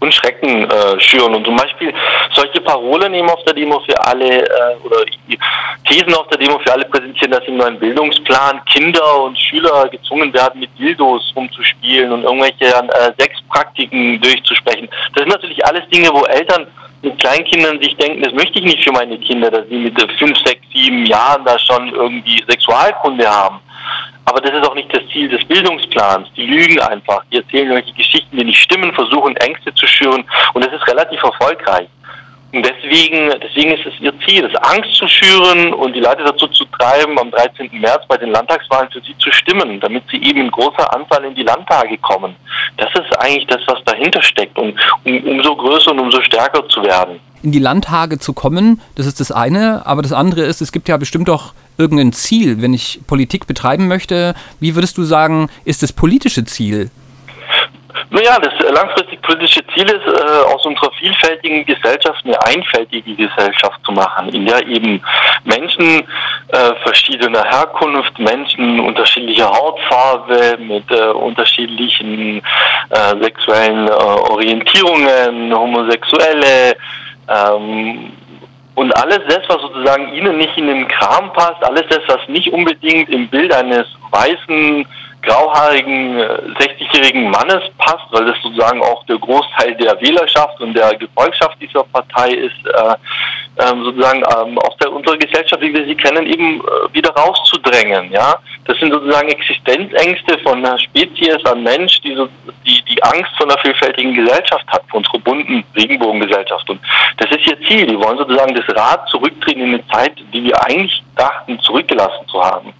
und 0.00 0.14
Schrecken 0.14 0.70
äh, 0.70 1.00
schüren. 1.00 1.34
Und 1.34 1.44
zum 1.44 1.56
Beispiel 1.56 1.92
solche 2.32 2.60
Parolen 2.60 3.14
eben 3.14 3.28
auf 3.28 3.42
der 3.44 3.54
Demo 3.54 3.80
für 3.80 4.00
alle 4.06 4.42
äh, 4.42 4.76
oder 4.84 5.04
Thesen 5.88 6.14
auf 6.14 6.28
der 6.28 6.38
Demo 6.38 6.58
für 6.58 6.72
alle 6.72 6.84
präsentieren, 6.84 7.32
dass 7.32 7.44
im 7.46 7.56
neuen 7.56 7.78
Bildungsplan 7.78 8.60
Kinder 8.66 9.22
und 9.22 9.38
Schüler 9.38 9.88
gezwungen 9.88 10.32
werden, 10.32 10.60
mit 10.60 10.70
Dildos 10.78 11.32
rumzuspielen 11.34 12.12
und 12.12 12.22
irgendwelche 12.22 12.66
äh, 12.66 13.12
Sexpraktiken 13.18 14.20
durchzusprechen. 14.20 14.88
Das 15.14 15.22
sind 15.22 15.32
natürlich 15.32 15.64
alles 15.64 15.88
Dinge, 15.88 16.10
wo 16.12 16.24
Eltern 16.24 16.66
mit 17.02 17.18
Kleinkindern 17.18 17.80
sich 17.80 17.96
denken, 17.96 18.22
das 18.22 18.32
möchte 18.32 18.58
ich 18.58 18.64
nicht 18.64 18.82
für 18.82 18.92
meine 18.92 19.16
Kinder, 19.18 19.50
dass 19.50 19.68
sie 19.68 19.76
mit 19.76 19.94
fünf, 20.18 20.36
sechs, 20.44 20.60
sieben 20.72 21.06
Jahren 21.06 21.44
da 21.44 21.56
schon 21.58 21.90
irgendwie 21.90 22.44
Sexualkunde 22.48 23.28
haben. 23.28 23.60
Aber 24.28 24.42
das 24.42 24.52
ist 24.52 24.68
auch 24.68 24.74
nicht 24.74 24.94
das 24.94 25.02
Ziel 25.10 25.26
des 25.26 25.42
Bildungsplans. 25.46 26.28
Die 26.36 26.44
lügen 26.44 26.78
einfach. 26.80 27.24
Die 27.32 27.38
erzählen 27.38 27.70
irgendwelche 27.70 27.94
Geschichten, 27.94 28.36
die 28.36 28.44
nicht 28.44 28.60
stimmen, 28.60 28.92
versuchen 28.92 29.34
Ängste 29.38 29.74
zu 29.74 29.86
schüren. 29.86 30.22
Und 30.52 30.62
das 30.66 30.72
ist 30.74 30.86
relativ 30.86 31.22
erfolgreich. 31.22 31.88
Und 32.50 32.64
deswegen, 32.64 33.30
deswegen 33.42 33.72
ist 33.72 33.84
es 33.84 34.00
ihr 34.00 34.12
Ziel, 34.26 34.48
das 34.48 34.54
Angst 34.62 34.94
zu 34.94 35.06
schüren 35.06 35.74
und 35.74 35.94
die 35.94 36.00
Leute 36.00 36.24
dazu 36.24 36.46
zu 36.48 36.64
treiben, 36.66 37.18
am 37.18 37.30
13. 37.30 37.68
März 37.78 38.06
bei 38.08 38.16
den 38.16 38.30
Landtagswahlen 38.30 38.90
für 38.90 39.02
sie 39.02 39.14
zu 39.18 39.30
stimmen, 39.30 39.78
damit 39.80 40.04
sie 40.10 40.16
eben 40.16 40.40
in 40.40 40.50
großer 40.50 40.94
Anzahl 40.94 41.24
in 41.24 41.34
die 41.34 41.42
Landtage 41.42 41.98
kommen. 41.98 42.34
Das 42.78 42.88
ist 42.94 43.14
eigentlich 43.18 43.46
das, 43.48 43.60
was 43.66 43.84
dahinter 43.84 44.22
steckt, 44.22 44.56
um, 44.58 44.72
um 45.04 45.24
umso 45.24 45.56
größer 45.56 45.90
und 45.90 45.98
umso 45.98 46.22
stärker 46.22 46.66
zu 46.68 46.82
werden. 46.82 47.20
In 47.42 47.52
die 47.52 47.58
Landtage 47.58 48.18
zu 48.18 48.32
kommen, 48.32 48.80
das 48.94 49.04
ist 49.04 49.20
das 49.20 49.30
eine, 49.30 49.82
aber 49.84 50.00
das 50.00 50.12
andere 50.12 50.42
ist, 50.42 50.62
es 50.62 50.72
gibt 50.72 50.88
ja 50.88 50.96
bestimmt 50.96 51.28
auch 51.28 51.52
irgendein 51.76 52.12
Ziel, 52.12 52.62
wenn 52.62 52.72
ich 52.72 53.00
Politik 53.06 53.46
betreiben 53.46 53.88
möchte. 53.88 54.34
Wie 54.58 54.74
würdest 54.74 54.96
du 54.96 55.04
sagen, 55.04 55.50
ist 55.66 55.82
das 55.82 55.92
politische 55.92 56.44
Ziel? 56.46 56.90
Naja, 58.10 58.38
das 58.40 58.52
langfristig 58.70 59.20
politische 59.22 59.66
Ziel 59.74 59.84
ist, 59.84 60.06
äh, 60.06 60.54
aus 60.54 60.64
unserer 60.64 60.90
vielfältigen 60.92 61.64
Gesellschaft 61.64 62.24
eine 62.24 62.40
einfältige 62.46 63.14
Gesellschaft 63.14 63.80
zu 63.84 63.92
machen, 63.92 64.28
in 64.30 64.46
der 64.46 64.66
eben 64.66 65.02
Menschen 65.44 66.00
äh, 66.48 66.74
verschiedener 66.82 67.44
Herkunft, 67.44 68.18
Menschen 68.18 68.80
unterschiedlicher 68.80 69.50
Hautfarbe, 69.50 70.58
mit 70.60 70.90
äh, 70.90 71.08
unterschiedlichen 71.10 72.42
äh, 72.90 73.22
sexuellen 73.22 73.88
äh, 73.88 73.90
Orientierungen, 73.90 75.54
Homosexuelle 75.54 76.76
ähm, 77.28 78.12
und 78.74 78.96
alles 78.96 79.20
das, 79.28 79.40
was 79.48 79.60
sozusagen 79.60 80.14
ihnen 80.14 80.36
nicht 80.36 80.56
in 80.56 80.68
den 80.68 80.86
Kram 80.86 81.32
passt, 81.32 81.62
alles 81.64 81.82
das, 81.88 82.00
was 82.06 82.28
nicht 82.28 82.52
unbedingt 82.52 83.08
im 83.10 83.28
Bild 83.28 83.52
eines 83.52 83.86
weißen 84.10 84.86
grauhaarigen 85.22 86.18
60-jährigen 86.18 87.26
äh, 87.26 87.28
Mannes 87.28 87.62
passt, 87.78 88.06
weil 88.10 88.26
das 88.26 88.36
sozusagen 88.42 88.82
auch 88.82 89.04
der 89.06 89.18
Großteil 89.18 89.74
der 89.76 90.00
Wählerschaft 90.00 90.60
und 90.60 90.74
der 90.74 90.94
Gefolgschaft 90.96 91.56
dieser 91.60 91.84
Partei 91.84 92.30
ist, 92.30 92.66
äh, 92.66 92.94
ähm, 93.60 93.84
sozusagen 93.84 94.18
ähm, 94.18 94.58
aus 94.58 94.76
der 94.78 94.92
unserer 94.92 95.16
Gesellschaft, 95.16 95.60
wie 95.60 95.74
wir 95.74 95.84
sie 95.84 95.96
kennen, 95.96 96.26
eben 96.26 96.60
äh, 96.60 96.94
wieder 96.94 97.10
rauszudrängen. 97.10 98.12
Ja, 98.12 98.36
das 98.66 98.78
sind 98.78 98.92
sozusagen 98.92 99.28
Existenzängste 99.28 100.38
von 100.38 100.64
einer 100.64 100.78
Spezies 100.78 101.44
an 101.44 101.62
Mensch, 101.62 102.00
die, 102.02 102.14
so, 102.14 102.28
die 102.64 102.78
die 102.88 103.02
Angst 103.02 103.30
vor 103.36 103.46
einer 103.48 103.58
vielfältigen 103.60 104.14
Gesellschaft 104.14 104.66
hat, 104.68 104.82
vor 104.88 104.98
unserer 104.98 105.18
bunten 105.18 105.64
Regenbogengesellschaft. 105.76 106.68
Und 106.70 106.80
das 107.18 107.30
ist 107.30 107.46
ihr 107.46 107.60
Ziel. 107.62 107.86
Die 107.86 107.98
wollen 107.98 108.18
sozusagen 108.18 108.54
das 108.54 108.76
Rad 108.76 109.08
zurückdrehen 109.08 109.60
in 109.60 109.74
eine 109.74 109.86
Zeit, 109.88 110.12
die 110.32 110.44
wir 110.44 110.64
eigentlich 110.64 111.02
dachten, 111.16 111.58
zurückgelassen 111.60 112.26
zu 112.28 112.42
haben. 112.42 112.72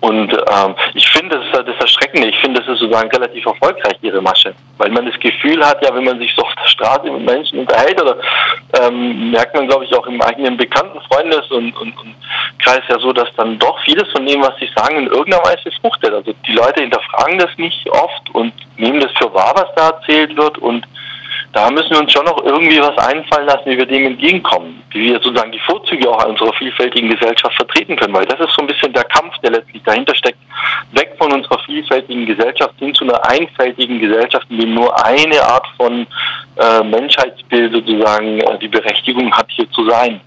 Und 0.00 0.32
ähm, 0.32 0.74
ich 0.94 1.08
finde, 1.08 1.38
das 1.38 1.53
ist 1.60 1.68
das 1.68 1.80
Erschreckende. 1.80 2.28
Ich 2.28 2.38
finde, 2.38 2.60
das 2.60 2.68
ist 2.68 2.80
sozusagen 2.80 3.10
relativ 3.10 3.44
erfolgreich, 3.46 3.96
ihre 4.02 4.20
Masche. 4.20 4.54
Weil 4.78 4.90
man 4.90 5.06
das 5.06 5.18
Gefühl 5.20 5.64
hat, 5.64 5.84
ja, 5.84 5.94
wenn 5.94 6.04
man 6.04 6.18
sich 6.18 6.34
so 6.34 6.42
auf 6.42 6.54
der 6.54 6.68
Straße 6.68 7.10
mit 7.10 7.24
Menschen 7.24 7.60
unterhält, 7.60 8.00
oder 8.00 8.16
ähm, 8.80 9.30
merkt 9.30 9.54
man, 9.54 9.68
glaube 9.68 9.84
ich, 9.84 9.94
auch 9.94 10.06
im 10.06 10.20
eigenen 10.22 10.56
Bekannten, 10.56 11.00
Freundes- 11.10 11.50
und, 11.50 11.76
und, 11.76 11.96
und 11.98 12.14
Kreis 12.58 12.82
ja 12.88 12.98
so, 12.98 13.12
dass 13.12 13.28
dann 13.36 13.58
doch 13.58 13.78
vieles 13.84 14.10
von 14.12 14.26
dem, 14.26 14.42
was 14.42 14.56
sie 14.58 14.70
sagen, 14.74 14.98
in 14.98 15.06
irgendeiner 15.06 15.44
Weise 15.44 15.70
fruchtet. 15.80 16.12
Also 16.12 16.32
die 16.46 16.52
Leute 16.52 16.82
hinterfragen 16.82 17.38
das 17.38 17.50
nicht 17.56 17.88
oft 17.90 18.30
und 18.34 18.52
nehmen 18.76 19.00
das 19.00 19.12
für 19.12 19.32
wahr, 19.32 19.52
was 19.54 19.74
da 19.76 19.90
erzählt 19.90 20.36
wird 20.36 20.58
und 20.58 20.86
da 21.54 21.70
müssen 21.70 21.90
wir 21.90 22.00
uns 22.00 22.12
schon 22.12 22.24
noch 22.24 22.44
irgendwie 22.44 22.80
was 22.80 22.98
einfallen 22.98 23.46
lassen, 23.46 23.66
wie 23.66 23.78
wir 23.78 23.86
dem 23.86 24.06
entgegenkommen, 24.06 24.82
wie 24.90 25.04
wir 25.04 25.14
sozusagen 25.14 25.52
die 25.52 25.60
Vorzüge 25.60 26.10
auch 26.10 26.24
unserer 26.26 26.52
vielfältigen 26.54 27.08
Gesellschaft 27.08 27.54
vertreten 27.54 27.96
können, 27.96 28.12
weil 28.12 28.26
das 28.26 28.40
ist 28.40 28.54
so 28.56 28.62
ein 28.62 28.66
bisschen 28.66 28.92
der 28.92 29.04
Kampf, 29.04 29.38
der 29.38 29.52
letztlich 29.52 29.82
dahinter 29.84 30.14
steckt, 30.16 30.38
weg 30.92 31.14
von 31.16 31.32
unserer 31.32 31.60
vielfältigen 31.60 32.26
Gesellschaft 32.26 32.74
hin 32.80 32.92
zu 32.92 33.04
einer 33.04 33.24
einfältigen 33.28 34.00
Gesellschaft, 34.00 34.46
in 34.50 34.58
dem 34.58 34.74
nur 34.74 35.04
eine 35.06 35.40
Art 35.42 35.66
von 35.76 36.06
äh, 36.56 36.82
Menschheitsbild 36.82 37.72
sozusagen 37.72 38.40
äh, 38.40 38.58
die 38.58 38.68
Berechtigung 38.68 39.32
hat, 39.32 39.46
hier 39.50 39.70
zu 39.70 39.88
sein. 39.88 40.20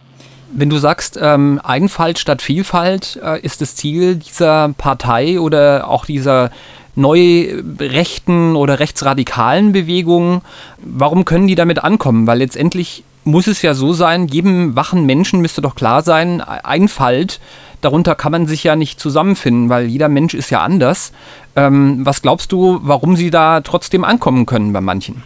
Wenn 0.49 0.69
du 0.69 0.77
sagst, 0.77 1.19
ähm, 1.21 1.59
Einfalt 1.61 2.19
statt 2.19 2.41
Vielfalt 2.41 3.19
äh, 3.21 3.41
ist 3.41 3.59
das 3.59 3.75
Ziel 3.75 4.15
dieser 4.15 4.73
Partei 4.77 5.41
oder 5.41 5.89
auch 5.89 6.05
dieser 6.05 6.51
neu 6.97 7.61
rechten 7.79 8.55
oder 8.55 8.79
rechtsradikalen 8.79 9.71
Bewegungen, 9.71 10.41
warum 10.79 11.25
können 11.25 11.47
die 11.47 11.55
damit 11.55 11.83
ankommen? 11.83 12.25
Weil 12.25 12.39
letztendlich 12.39 13.03
muss 13.23 13.45
es 13.47 13.61
ja 13.61 13.73
so 13.73 13.93
sein, 13.93 14.27
jedem 14.27 14.75
wachen 14.75 15.05
Menschen 15.05 15.39
müsste 15.41 15.61
doch 15.61 15.75
klar 15.75 16.01
sein, 16.01 16.41
Einfalt, 16.41 17.39
darunter 17.81 18.15
kann 18.15 18.31
man 18.31 18.47
sich 18.47 18.63
ja 18.63 18.75
nicht 18.75 18.99
zusammenfinden, 18.99 19.69
weil 19.69 19.85
jeder 19.85 20.09
Mensch 20.09 20.33
ist 20.33 20.49
ja 20.49 20.61
anders. 20.61 21.11
Ähm, 21.55 22.05
was 22.05 22.21
glaubst 22.21 22.51
du, 22.51 22.79
warum 22.81 23.15
sie 23.15 23.29
da 23.29 23.61
trotzdem 23.61 24.03
ankommen 24.03 24.45
können 24.45 24.73
bei 24.73 24.81
manchen? 24.81 25.21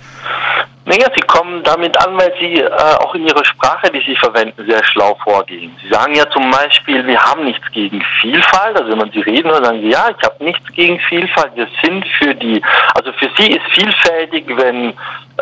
Naja, 0.83 1.05
sie 1.13 1.21
kommen 1.21 1.61
damit 1.63 1.95
an, 2.05 2.17
weil 2.17 2.33
sie 2.39 2.55
äh, 2.55 2.69
auch 2.99 3.13
in 3.13 3.27
ihrer 3.27 3.45
Sprache, 3.45 3.91
die 3.91 4.01
sie 4.01 4.15
verwenden, 4.15 4.65
sehr 4.67 4.83
schlau 4.83 5.15
vorgehen. 5.23 5.75
Sie 5.81 5.89
sagen 5.89 6.15
ja 6.15 6.27
zum 6.31 6.49
Beispiel, 6.49 7.05
wir 7.05 7.19
haben 7.21 7.43
nichts 7.43 7.69
gegen 7.71 8.03
Vielfalt. 8.19 8.75
Also 8.75 8.91
wenn 8.91 8.97
man 8.97 9.11
sie 9.11 9.21
reden 9.21 9.51
hört, 9.51 9.65
sagen 9.65 9.81
sie, 9.81 9.89
ja, 9.89 10.09
ich 10.09 10.25
habe 10.25 10.43
nichts 10.43 10.65
gegen 10.73 10.99
Vielfalt. 11.01 11.55
Wir 11.55 11.67
sind 11.83 12.05
für 12.17 12.33
die, 12.33 12.63
also 12.95 13.11
für 13.13 13.29
sie 13.37 13.51
ist 13.51 13.65
vielfältig, 13.75 14.45
wenn 14.47 14.93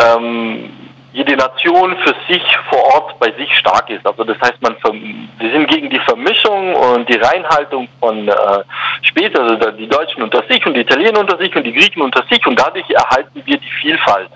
ähm, 0.04 0.70
jede 1.14 1.38
Nation 1.38 1.98
für 2.00 2.16
sich 2.28 2.44
vor 2.70 2.84
Ort 2.94 3.20
bei 3.20 3.32
sich 3.32 3.52
stark 3.58 3.90
ist. 3.90 4.06
Also 4.06 4.26
das 4.26 4.38
heißt, 4.42 4.62
man 4.62 4.76
wir 4.84 5.52
sind 5.52 5.68
gegen 5.70 5.90
die 5.90 6.00
Vermischung 6.00 6.76
und 6.76 7.08
die 7.08 7.18
Reinhaltung 7.18 7.88
von 8.00 8.28
äh, 8.28 8.34
später, 9.04 9.42
also 9.42 9.72
die 9.72 9.88
Deutschen 9.88 10.22
unter 10.22 10.44
sich 10.50 10.64
und 10.66 10.74
die 10.74 10.82
Italiener 10.82 11.22
unter 11.22 11.38
sich 11.38 11.56
und 11.56 11.64
die 11.64 11.74
Griechen 11.74 12.02
unter 12.02 12.24
sich 12.30 12.46
und 12.46 12.60
dadurch 12.60 12.90
erhalten 12.90 13.42
wir 13.46 13.58
die 13.58 13.72
Vielfalt. 13.82 14.30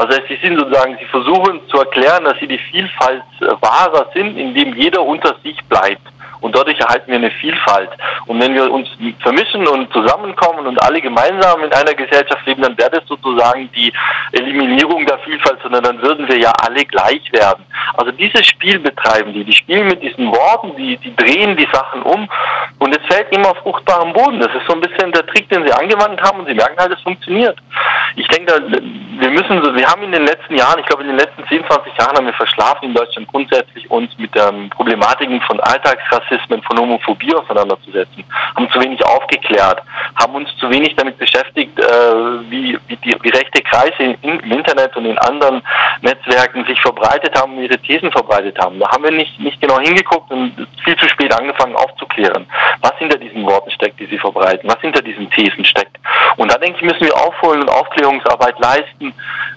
Also 0.00 0.18
sie 0.28 0.38
sind 0.42 0.58
sozusagen, 0.58 0.96
sie 0.98 1.04
versuchen 1.04 1.60
zu 1.68 1.76
erklären, 1.76 2.24
dass 2.24 2.38
sie 2.40 2.46
die 2.46 2.56
Vielfalt 2.56 3.22
wahrer 3.60 4.06
sind, 4.14 4.38
indem 4.38 4.74
jeder 4.74 5.02
unter 5.02 5.36
sich 5.44 5.62
bleibt. 5.68 6.00
Und 6.40 6.56
dadurch 6.56 6.80
erhalten 6.80 7.10
wir 7.10 7.18
eine 7.18 7.30
Vielfalt. 7.30 7.90
Und 8.24 8.40
wenn 8.40 8.54
wir 8.54 8.72
uns 8.72 8.88
vermischen 9.20 9.66
und 9.68 9.92
zusammenkommen 9.92 10.66
und 10.66 10.82
alle 10.82 11.02
gemeinsam 11.02 11.64
in 11.64 11.72
einer 11.74 11.92
Gesellschaft 11.92 12.46
leben, 12.46 12.62
dann 12.62 12.78
wäre 12.78 12.92
das 12.92 13.06
sozusagen 13.06 13.70
die 13.72 13.92
Eliminierung 14.32 15.04
der 15.04 15.18
Vielfalt, 15.18 15.58
sondern 15.62 15.84
dann 15.84 16.00
würden 16.00 16.26
wir 16.28 16.38
ja 16.38 16.50
alle 16.62 16.82
gleich 16.86 17.30
werden. 17.32 17.66
Also 17.98 18.10
dieses 18.12 18.46
Spiel 18.46 18.78
betreiben 18.78 19.34
die. 19.34 19.44
Die 19.44 19.52
spielen 19.52 19.86
mit 19.86 20.02
diesen 20.02 20.28
Worten, 20.28 20.76
die, 20.76 20.96
die 20.96 21.14
drehen 21.14 21.58
die 21.58 21.68
Sachen 21.70 22.00
um 22.04 22.26
und 22.80 22.96
es 22.96 23.06
fällt 23.06 23.30
immer 23.34 23.50
auf 23.50 23.58
fruchtbaren 23.58 24.12
Boden. 24.12 24.40
Das 24.40 24.48
ist 24.54 24.66
so 24.66 24.72
ein 24.72 24.80
bisschen 24.80 25.12
der 25.12 25.26
Trick, 25.26 25.48
den 25.50 25.66
sie 25.66 25.72
angewandt 25.72 26.20
haben 26.22 26.40
und 26.40 26.48
sie 26.48 26.54
merken 26.54 26.78
halt, 26.78 26.92
es 26.92 27.00
funktioniert. 27.02 27.56
Ich 28.16 28.26
denke, 28.28 28.54
wir 29.20 29.30
müssen 29.30 29.62
so, 29.62 29.74
wir 29.74 29.86
haben 29.86 30.02
in 30.02 30.12
den 30.12 30.24
letzten 30.24 30.56
Jahren, 30.56 30.80
ich 30.80 30.86
glaube 30.86 31.02
in 31.02 31.08
den 31.08 31.18
letzten 31.18 31.46
10, 31.46 31.64
20 31.66 31.96
Jahren 31.98 32.16
haben 32.16 32.26
wir 32.26 32.32
verschlafen 32.32 32.86
in 32.86 32.94
Deutschland 32.94 33.28
grundsätzlich 33.28 33.88
uns 33.90 34.16
mit 34.16 34.34
den 34.34 34.70
Problematiken 34.70 35.40
von 35.42 35.60
Alltagsrassismen, 35.60 36.62
von 36.62 36.78
Homophobie 36.78 37.34
auseinanderzusetzen, 37.34 38.24
haben 38.56 38.70
zu 38.70 38.80
wenig 38.80 39.04
aufgeklärt, 39.04 39.82
haben 40.16 40.34
uns 40.34 40.48
zu 40.56 40.70
wenig 40.70 40.96
damit 40.96 41.18
beschäftigt, 41.18 41.78
äh, 41.78 41.84
wie, 42.50 42.78
wie, 42.88 42.96
die, 42.96 43.14
wie 43.20 43.28
rechte 43.28 43.62
Kreise 43.62 44.16
im 44.22 44.40
Internet 44.40 44.96
und 44.96 45.04
in 45.04 45.18
anderen 45.18 45.62
Netzwerken 46.00 46.64
sich 46.64 46.80
verbreitet 46.80 47.38
haben, 47.38 47.60
ihre 47.60 47.78
Thesen 47.78 48.10
verbreitet 48.10 48.58
haben. 48.58 48.80
Da 48.80 48.90
haben 48.90 49.04
wir 49.04 49.12
nicht, 49.12 49.38
nicht 49.38 49.60
genau 49.60 49.78
hingeguckt 49.80 50.30
und 50.30 50.66
viel 50.82 50.96
zu 50.96 51.08
spät 51.10 51.32
angefangen 51.38 51.76
aufzuklären, 51.76 52.46
was 52.80 52.96
hinter 52.98 53.18
diesen 53.18 53.44
Worten 53.44 53.70
steckt, 53.70 54.00
die 54.00 54.06
sie 54.06 54.18
verbreiten, 54.18 54.68
was 54.68 54.80
hinter 54.80 55.02
diesen 55.02 55.30
Thesen 55.30 55.64
steckt. 55.64 55.96
Und 56.36 56.50
da 56.50 56.58
denke 56.58 56.78
ich, 56.78 56.84
müssen 56.84 57.06
wir 57.06 57.16
aufholen 57.16 57.62
und 57.62 57.70
Aufklärungsarbeit 57.70 58.58
leisten, 58.58 59.14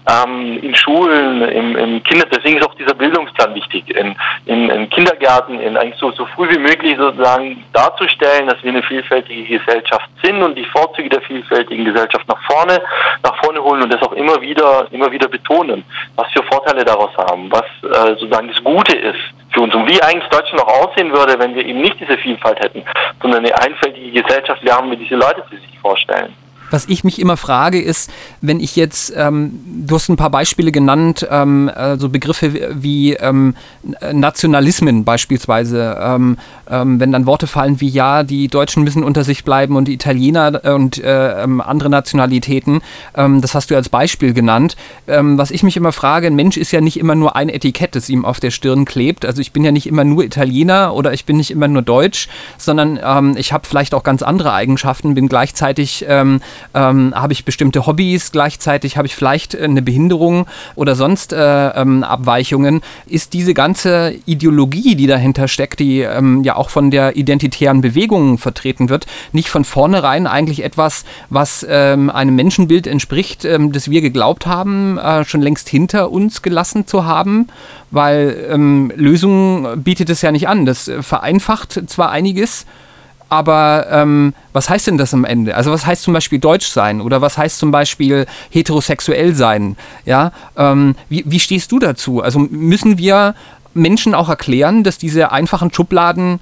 ähm, 0.09 0.59
in 0.61 0.75
Schulen, 0.75 1.41
im, 1.43 1.75
im 1.77 2.03
Kinder, 2.03 2.25
deswegen 2.31 2.57
ist 2.57 2.67
auch 2.67 2.75
dieser 2.75 2.93
Bildungsplan 2.93 3.55
wichtig, 3.55 3.89
in, 3.95 4.15
in, 4.45 4.69
in 4.69 4.89
Kindergärten, 4.89 5.59
in 5.59 5.77
eigentlich 5.77 5.99
so, 5.99 6.11
so 6.11 6.25
früh 6.27 6.49
wie 6.49 6.59
möglich 6.59 6.97
sozusagen 6.97 7.63
darzustellen, 7.73 8.47
dass 8.47 8.61
wir 8.63 8.71
eine 8.71 8.83
vielfältige 8.83 9.59
Gesellschaft 9.59 10.09
sind 10.21 10.41
und 10.41 10.55
die 10.57 10.65
Vorzüge 10.65 11.09
der 11.09 11.21
vielfältigen 11.21 11.85
Gesellschaft 11.85 12.27
nach 12.27 12.41
vorne, 12.51 12.81
nach 13.23 13.35
vorne 13.43 13.63
holen 13.63 13.83
und 13.83 13.93
das 13.93 14.01
auch 14.01 14.13
immer 14.13 14.41
wieder, 14.41 14.87
immer 14.91 15.11
wieder 15.11 15.27
betonen, 15.27 15.83
was 16.15 16.31
für 16.31 16.43
Vorteile 16.43 16.83
daraus 16.83 17.11
haben, 17.17 17.51
was 17.51 17.65
äh, 17.83 18.09
sozusagen 18.15 18.49
das 18.49 18.63
Gute 18.63 18.95
ist 18.95 19.33
für 19.53 19.61
uns. 19.61 19.73
Und 19.73 19.87
wie 19.87 20.01
eigentlich 20.01 20.29
Deutschland 20.29 20.65
noch 20.65 20.67
aussehen 20.67 21.11
würde, 21.11 21.37
wenn 21.39 21.55
wir 21.55 21.65
eben 21.65 21.81
nicht 21.81 21.99
diese 21.99 22.17
Vielfalt 22.17 22.59
hätten, 22.59 22.83
sondern 23.21 23.45
eine 23.45 23.57
einfältige 23.57 24.21
Gesellschaft, 24.21 24.63
wie 24.63 24.71
haben 24.71 24.89
wir 24.89 24.97
diese 24.97 25.15
Leute 25.15 25.43
für 25.49 25.57
sich 25.57 25.79
vorstellen? 25.79 26.33
Was 26.73 26.87
ich 26.87 27.03
mich 27.03 27.21
immer 27.21 27.37
frage, 27.37 27.79
ist, 27.79 28.11
wenn 28.41 28.59
ich 28.59 28.75
jetzt, 28.75 29.13
ähm, 29.15 29.59
du 29.87 29.93
hast 29.93 30.09
ein 30.09 30.15
paar 30.15 30.31
Beispiele 30.31 30.71
genannt, 30.71 31.27
ähm, 31.29 31.69
äh, 31.69 31.97
so 31.97 32.09
Begriffe 32.09 32.71
wie 32.73 33.13
ähm, 33.13 33.55
Nationalismen 34.11 35.05
beispielsweise, 35.05 35.95
ähm, 36.01 36.39
ähm, 36.73 36.99
wenn 36.99 37.11
dann 37.11 37.25
Worte 37.25 37.47
fallen 37.47 37.79
wie 37.79 37.89
ja, 37.89 38.23
die 38.23 38.47
Deutschen 38.47 38.83
müssen 38.83 39.03
unter 39.03 39.23
sich 39.23 39.43
bleiben 39.43 39.75
und 39.75 39.87
die 39.87 39.93
Italiener 39.93 40.61
und 40.75 41.01
äh, 41.03 41.43
ähm, 41.43 41.61
andere 41.61 41.89
Nationalitäten, 41.89 42.81
das 43.13 43.53
hast 43.55 43.69
du 43.69 43.75
als 43.75 43.89
Beispiel 43.89 44.33
genannt. 44.33 44.75
was 45.05 45.51
ich 45.51 45.63
mich 45.63 45.77
immer 45.77 45.91
frage, 45.91 46.27
ein 46.27 46.35
Mensch 46.35 46.57
ist 46.57 46.71
ja 46.71 46.81
nicht 46.81 46.97
immer 46.97 47.15
nur 47.15 47.35
ein 47.35 47.49
Etikett, 47.49 47.95
das 47.95 48.09
ihm 48.09 48.25
auf 48.25 48.39
der 48.39 48.51
Stirn 48.51 48.85
klebt. 48.85 49.25
Also 49.25 49.41
ich 49.41 49.51
bin 49.51 49.63
ja 49.63 49.71
nicht 49.71 49.87
immer 49.87 50.03
nur 50.03 50.23
Italiener 50.23 50.93
oder 50.93 51.13
ich 51.13 51.25
bin 51.25 51.37
nicht 51.37 51.51
immer 51.51 51.67
nur 51.67 51.81
Deutsch, 51.81 52.27
sondern 52.57 53.35
ich 53.37 53.53
habe 53.53 53.67
vielleicht 53.67 53.93
auch 53.93 54.03
ganz 54.03 54.23
andere 54.23 54.53
Eigenschaften, 54.53 55.13
bin 55.13 55.27
gleichzeitig 55.27 56.05
ähm, 56.07 56.41
habe 56.73 57.33
ich 57.33 57.45
bestimmte 57.45 57.85
Hobbys, 57.85 58.31
gleichzeitig 58.31 58.97
habe 58.97 59.07
ich 59.07 59.15
vielleicht 59.15 59.55
eine 59.55 59.81
Behinderung 59.81 60.47
oder 60.75 60.95
sonst 60.95 61.33
äh, 61.33 61.69
ähm, 61.69 62.03
Abweichungen, 62.03 62.81
ist 63.05 63.33
diese 63.33 63.53
ganze 63.53 64.15
Ideologie, 64.25 64.95
die 64.95 65.07
dahinter 65.07 65.47
steckt, 65.47 65.79
die 65.79 66.01
ähm, 66.01 66.43
ja 66.43 66.55
auch 66.55 66.62
von 66.69 66.91
der 66.91 67.15
identitären 67.15 67.81
Bewegung 67.81 68.37
vertreten 68.37 68.89
wird, 68.89 69.05
nicht 69.31 69.49
von 69.49 69.65
vornherein 69.65 70.27
eigentlich 70.27 70.63
etwas, 70.63 71.05
was 71.29 71.65
ähm, 71.69 72.09
einem 72.09 72.35
Menschenbild 72.35 72.87
entspricht, 72.87 73.45
ähm, 73.45 73.71
das 73.71 73.89
wir 73.89 74.01
geglaubt 74.01 74.45
haben, 74.45 74.97
äh, 74.97 75.25
schon 75.25 75.41
längst 75.41 75.69
hinter 75.69 76.11
uns 76.11 76.41
gelassen 76.41 76.87
zu 76.87 77.05
haben, 77.05 77.47
weil 77.91 78.47
ähm, 78.49 78.91
Lösungen 78.95 79.83
bietet 79.83 80.09
es 80.09 80.21
ja 80.21 80.31
nicht 80.31 80.47
an. 80.47 80.65
Das 80.65 80.89
vereinfacht 81.01 81.81
zwar 81.87 82.11
einiges, 82.11 82.65
aber 83.33 83.87
ähm, 83.89 84.35
was 84.51 84.69
heißt 84.69 84.85
denn 84.85 84.99
das 84.99 85.11
am 85.11 85.25
Ende? 85.25 85.55
Also 85.55 85.71
was 85.71 85.87
heißt 85.87 86.03
zum 86.03 86.13
Beispiel 86.13 86.37
Deutsch 86.37 86.67
sein 86.67 87.01
oder 87.01 87.19
was 87.21 87.35
heißt 87.35 87.57
zum 87.57 87.71
Beispiel 87.71 88.27
heterosexuell 88.51 89.33
sein? 89.33 89.75
Ja, 90.05 90.31
ähm, 90.55 90.95
wie, 91.09 91.23
wie 91.25 91.39
stehst 91.39 91.71
du 91.71 91.79
dazu? 91.79 92.21
Also 92.21 92.37
müssen 92.37 92.99
wir 92.99 93.33
Menschen 93.73 94.13
auch 94.13 94.29
erklären, 94.29 94.83
dass 94.83 94.99
diese 94.99 95.31
einfachen 95.31 95.73
Schubladen 95.73 96.41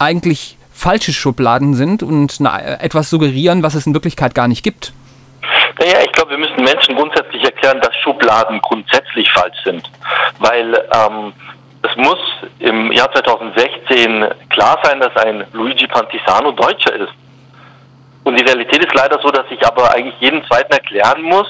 eigentlich 0.00 0.56
falsche 0.72 1.12
Schubladen 1.12 1.74
sind 1.74 2.02
und 2.02 2.40
etwas 2.40 3.10
suggerieren, 3.10 3.62
was 3.62 3.74
es 3.74 3.86
in 3.86 3.94
Wirklichkeit 3.94 4.34
gar 4.34 4.48
nicht 4.48 4.62
gibt? 4.62 4.92
Naja, 5.78 6.00
ich 6.04 6.12
glaube, 6.12 6.32
wir 6.32 6.38
müssen 6.38 6.62
Menschen 6.62 6.94
grundsätzlich 6.94 7.42
erklären, 7.44 7.80
dass 7.80 7.94
Schubladen 7.96 8.60
grundsätzlich 8.60 9.30
falsch 9.32 9.56
sind. 9.64 9.90
Weil 10.38 10.74
ähm, 10.74 11.32
es 11.82 11.96
muss 11.96 12.18
im 12.58 12.92
Jahr 12.92 13.10
2016 13.12 14.26
klar 14.50 14.78
sein, 14.82 15.00
dass 15.00 15.16
ein 15.16 15.44
Luigi 15.52 15.86
Pantisano 15.86 16.52
Deutscher 16.52 16.94
ist. 16.94 17.12
Und 18.24 18.38
die 18.38 18.44
Realität 18.44 18.84
ist 18.84 18.94
leider 18.94 19.18
so, 19.22 19.30
dass 19.30 19.46
ich 19.50 19.64
aber 19.66 19.90
eigentlich 19.94 20.20
jeden 20.20 20.44
Zweiten 20.44 20.72
erklären 20.72 21.22
muss, 21.22 21.46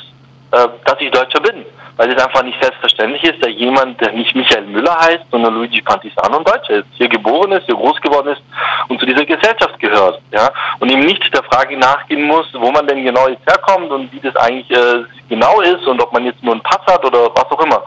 äh, 0.53 0.69
dass 0.85 1.01
ich 1.01 1.11
Deutscher 1.11 1.41
bin 1.41 1.65
weil 2.01 2.17
es 2.17 2.25
einfach 2.25 2.43
nicht 2.43 2.57
selbstverständlich 2.63 3.23
ist, 3.25 3.45
dass 3.45 3.53
jemand, 3.53 4.01
der 4.01 4.13
nicht 4.13 4.35
Michael 4.35 4.65
Müller 4.65 4.97
heißt, 5.01 5.25
sondern 5.31 5.53
Luigi 5.53 5.83
Pantisano 5.83 6.39
ein 6.39 6.45
Deutscher 6.45 6.77
ist, 6.77 6.87
hier 6.95 7.11
geboren 7.11 7.53
ist, 7.53 7.67
hier 7.67 7.75
groß 7.75 8.01
geworden 8.01 8.29
ist 8.29 8.41
und 8.89 8.99
zu 8.99 9.05
dieser 9.05 9.27
Gesellschaft 9.27 9.79
gehört. 9.79 10.19
Ja? 10.33 10.51
Und 10.79 10.91
ihm 10.91 11.01
nicht 11.01 11.23
der 11.35 11.43
Frage 11.43 11.77
nachgehen 11.77 12.23
muss, 12.23 12.47
wo 12.55 12.71
man 12.71 12.87
denn 12.87 13.05
genau 13.05 13.29
jetzt 13.29 13.47
herkommt 13.47 13.91
und 13.91 14.11
wie 14.15 14.21
das 14.21 14.35
eigentlich 14.37 14.71
äh, 14.71 15.05
genau 15.29 15.61
ist 15.61 15.87
und 15.87 16.01
ob 16.01 16.11
man 16.15 16.25
jetzt 16.25 16.43
nur 16.43 16.55
einen 16.55 16.63
Pass 16.63 16.81
hat 16.87 17.05
oder 17.05 17.25
was 17.35 17.51
auch 17.51 17.63
immer. 17.63 17.83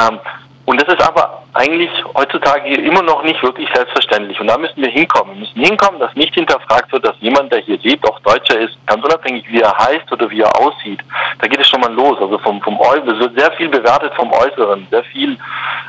Ähm, 0.00 0.18
und 0.64 0.80
das 0.80 0.94
ist 0.94 1.02
aber 1.02 1.42
eigentlich 1.54 1.90
heutzutage 2.16 2.72
immer 2.74 3.02
noch 3.02 3.24
nicht 3.24 3.42
wirklich 3.42 3.68
selbstverständlich. 3.74 4.40
Und 4.40 4.46
da 4.46 4.56
müssen 4.56 4.80
wir 4.80 4.90
hinkommen. 4.90 5.34
Wir 5.34 5.40
müssen 5.40 5.60
hinkommen, 5.60 5.98
dass 5.98 6.14
nicht 6.14 6.34
hinterfragt 6.34 6.92
wird, 6.92 7.04
dass 7.04 7.16
jemand, 7.18 7.52
der 7.52 7.60
hier 7.60 7.78
lebt, 7.78 8.08
auch 8.08 8.20
Deutscher 8.20 8.60
ist, 8.60 8.76
ganz 8.86 9.04
unabhängig, 9.04 9.44
wie 9.48 9.60
er 9.60 9.76
heißt 9.76 10.10
oder 10.12 10.30
wie 10.30 10.40
er 10.40 10.60
aussieht. 10.60 11.00
Da 11.40 11.48
geht 11.48 11.60
es 11.60 11.68
schon 11.68 11.80
mal 11.80 11.92
los. 11.92 12.16
Also 12.20 12.38
vom, 12.38 12.62
vom 12.62 12.78
Äußeren, 12.78 13.16
es 13.16 13.18
wird 13.18 13.38
sehr 13.38 13.52
viel 13.52 13.68
bewertet 13.68 14.14
vom 14.14 14.32
Äußeren, 14.32 14.86
sehr 14.90 15.02
viel 15.04 15.36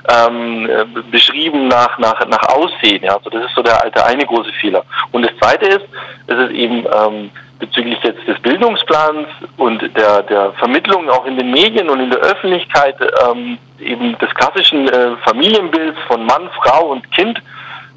ähm, 0.09 0.67
beschrieben 1.11 1.67
nach, 1.67 1.97
nach, 1.99 2.25
nach 2.27 2.43
Aussehen. 2.49 3.03
Ja. 3.03 3.15
Also 3.15 3.29
das 3.29 3.45
ist 3.45 3.55
so 3.55 3.61
der, 3.61 3.89
der 3.91 4.07
eine 4.07 4.25
große 4.25 4.51
Fehler. 4.59 4.83
Und 5.11 5.23
das 5.23 5.37
zweite 5.37 5.67
ist, 5.67 5.85
es 6.25 6.37
ist 6.37 6.51
eben 6.51 6.85
ähm, 6.85 7.29
bezüglich 7.65 7.97
jetzt 8.03 8.27
des 8.27 8.37
Bildungsplans 8.41 9.27
und 9.55 9.81
der, 9.95 10.23
der 10.23 10.51
Vermittlung 10.53 11.09
auch 11.09 11.25
in 11.25 11.37
den 11.37 11.51
Medien 11.51 11.89
und 11.89 12.01
in 12.01 12.09
der 12.09 12.19
Öffentlichkeit 12.19 12.95
ähm, 13.25 13.57
eben 13.79 14.17
des 14.17 14.33
klassischen 14.35 14.89
äh, 14.89 15.15
Familienbilds 15.23 15.97
von 16.07 16.25
Mann, 16.25 16.49
Frau 16.61 16.91
und 16.91 17.09
Kind 17.11 17.41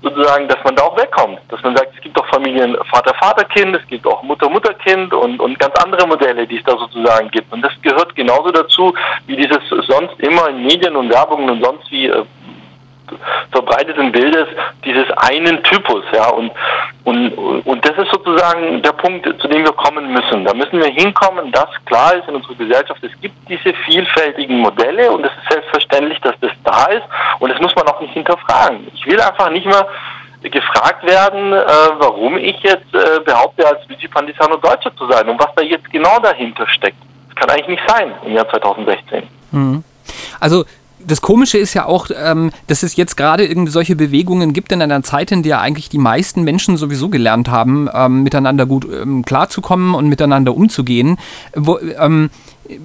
sozusagen, 0.02 0.46
dass 0.46 0.62
man 0.62 0.76
da 0.76 0.84
auch 0.84 0.96
wegkommt. 0.96 1.40
Dass 1.48 1.60
man 1.64 1.76
sagt, 1.76 1.94
es 1.96 2.00
gibt 2.00 2.16
auch 2.20 2.26
Familien 2.28 2.76
Vater-Vater-Kind, 2.92 3.74
es 3.74 3.86
gibt 3.88 4.06
auch 4.06 4.22
Mutter-Mutter-Kind 4.22 5.12
und, 5.12 5.40
und 5.40 5.58
ganz 5.58 5.74
andere 5.82 6.06
Modelle, 6.06 6.46
die 6.46 6.58
es 6.58 6.64
da 6.64 6.76
sozusagen 6.78 7.28
gibt. 7.30 7.52
Und 7.52 7.62
das 7.62 7.72
gehört 7.82 8.14
genauso 8.14 8.50
dazu, 8.52 8.94
wie 9.26 9.36
dieses 9.36 9.58
sonst 9.88 10.20
immer 10.20 10.48
in 10.50 10.62
Medien 10.62 10.94
und 10.94 11.10
Werbungen 11.10 11.50
und 11.50 11.64
sonst 11.64 11.90
wie 11.90 12.06
äh, 12.06 12.22
verbreiteten 13.50 14.12
Bildes 14.12 14.46
dieses 14.84 15.06
einen 15.18 15.62
Typus, 15.62 16.04
ja, 16.12 16.28
und, 16.30 16.50
und, 17.04 17.32
und 17.66 17.84
das 17.84 17.96
ist 17.96 18.10
sozusagen 18.12 18.82
der 18.82 18.92
Punkt, 18.92 19.26
zu 19.40 19.48
dem 19.48 19.64
wir 19.64 19.72
kommen 19.72 20.12
müssen. 20.12 20.44
Da 20.44 20.54
müssen 20.54 20.78
wir 20.78 20.88
hinkommen, 20.88 21.52
dass 21.52 21.68
klar 21.84 22.14
ist 22.14 22.28
in 22.28 22.36
unserer 22.36 22.54
Gesellschaft, 22.54 23.02
es 23.02 23.20
gibt 23.20 23.36
diese 23.48 23.74
vielfältigen 23.84 24.58
Modelle 24.58 25.10
und 25.10 25.24
es 25.24 25.32
ist 25.32 25.50
selbstverständlich, 25.50 26.20
dass 26.20 26.34
das 26.40 26.52
da 26.64 26.86
ist 26.86 27.04
und 27.40 27.50
das 27.50 27.60
muss 27.60 27.74
man 27.74 27.86
auch 27.88 28.00
nicht 28.00 28.14
hinterfragen. 28.14 28.88
Ich 28.94 29.06
will 29.06 29.20
einfach 29.20 29.50
nicht 29.50 29.66
mehr 29.66 29.86
gefragt 30.42 31.04
werden, 31.06 31.52
äh, 31.52 31.64
warum 31.98 32.36
ich 32.36 32.56
jetzt 32.62 32.94
äh, 32.94 33.20
behaupte, 33.24 33.66
als 33.66 33.86
Luigi 33.88 34.08
Pandisano 34.08 34.56
Deutscher 34.56 34.94
zu 34.96 35.06
sein 35.10 35.28
und 35.28 35.40
was 35.40 35.54
da 35.56 35.62
jetzt 35.62 35.90
genau 35.90 36.18
dahinter 36.20 36.66
steckt. 36.68 36.98
Das 37.28 37.36
kann 37.36 37.50
eigentlich 37.50 37.68
nicht 37.68 37.82
sein 37.88 38.12
im 38.24 38.34
Jahr 38.34 38.48
2016. 38.48 39.22
Mhm. 39.52 39.84
Also 40.40 40.64
das 40.98 41.20
Komische 41.20 41.58
ist 41.58 41.74
ja 41.74 41.86
auch, 41.86 42.08
ähm, 42.14 42.50
dass 42.66 42.82
es 42.82 42.96
jetzt 42.96 43.16
gerade 43.16 43.46
irgendwie 43.46 43.72
solche 43.72 43.96
Bewegungen 43.96 44.52
gibt 44.52 44.72
in 44.72 44.82
einer 44.82 45.02
Zeit, 45.02 45.30
in 45.32 45.42
der 45.42 45.60
eigentlich 45.60 45.88
die 45.88 45.98
meisten 45.98 46.42
Menschen 46.42 46.76
sowieso 46.76 47.08
gelernt 47.08 47.48
haben, 47.48 47.88
ähm, 47.92 48.22
miteinander 48.22 48.66
gut 48.66 48.86
ähm, 48.90 49.24
klarzukommen 49.24 49.94
und 49.94 50.08
miteinander 50.08 50.54
umzugehen. 50.54 51.18
Wo, 51.54 51.78
ähm, 51.78 52.30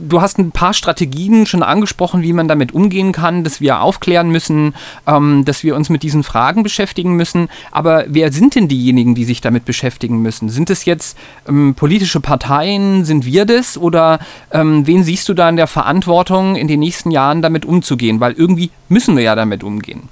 Du 0.10 0.22
hast 0.22 0.38
ein 0.38 0.52
paar 0.52 0.74
Strategien 0.74 1.46
schon 1.46 1.64
angesprochen, 1.64 2.22
wie 2.22 2.34
man 2.34 2.48
damit 2.48 2.74
umgehen 2.74 3.12
kann, 3.12 3.44
dass 3.44 3.62
wir 3.62 3.82
aufklären 3.82 4.30
müssen, 4.30 4.74
ähm, 5.08 5.46
dass 5.46 5.64
wir 5.64 5.76
uns 5.76 5.90
mit 5.90 6.04
diesen 6.04 6.24
Fragen 6.24 6.64
beschäftigen 6.64 7.16
müssen. 7.16 7.50
Aber 7.72 8.06
wer 8.08 8.32
sind 8.32 8.56
denn 8.56 8.68
diejenigen, 8.68 9.16
die 9.16 9.26
sich 9.26 9.42
damit 9.42 9.66
beschäftigen 9.66 10.22
müssen? 10.22 10.50
Sind 10.50 10.70
es 10.70 10.86
jetzt 10.86 11.18
ähm, 11.48 11.76
politische 11.76 12.20
Parteien? 12.20 13.06
Sind 13.06 13.26
wir 13.26 13.46
das? 13.46 13.78
Oder 13.78 14.20
ähm, 14.52 14.86
wen 14.88 15.04
siehst 15.04 15.28
du 15.30 15.34
da 15.34 15.50
in 15.50 15.58
der 15.58 15.68
Verantwortung, 15.68 16.56
in 16.56 16.68
den 16.68 16.80
nächsten 16.80 17.12
Jahren 17.12 17.42
damit 17.42 17.66
umzugehen? 17.66 18.20
Weil 18.20 18.34
irgendwie 18.34 18.72
müssen 18.90 19.16
wir 19.16 19.24
ja 19.24 19.36
damit 19.36 19.64
umgehen. 19.64 20.10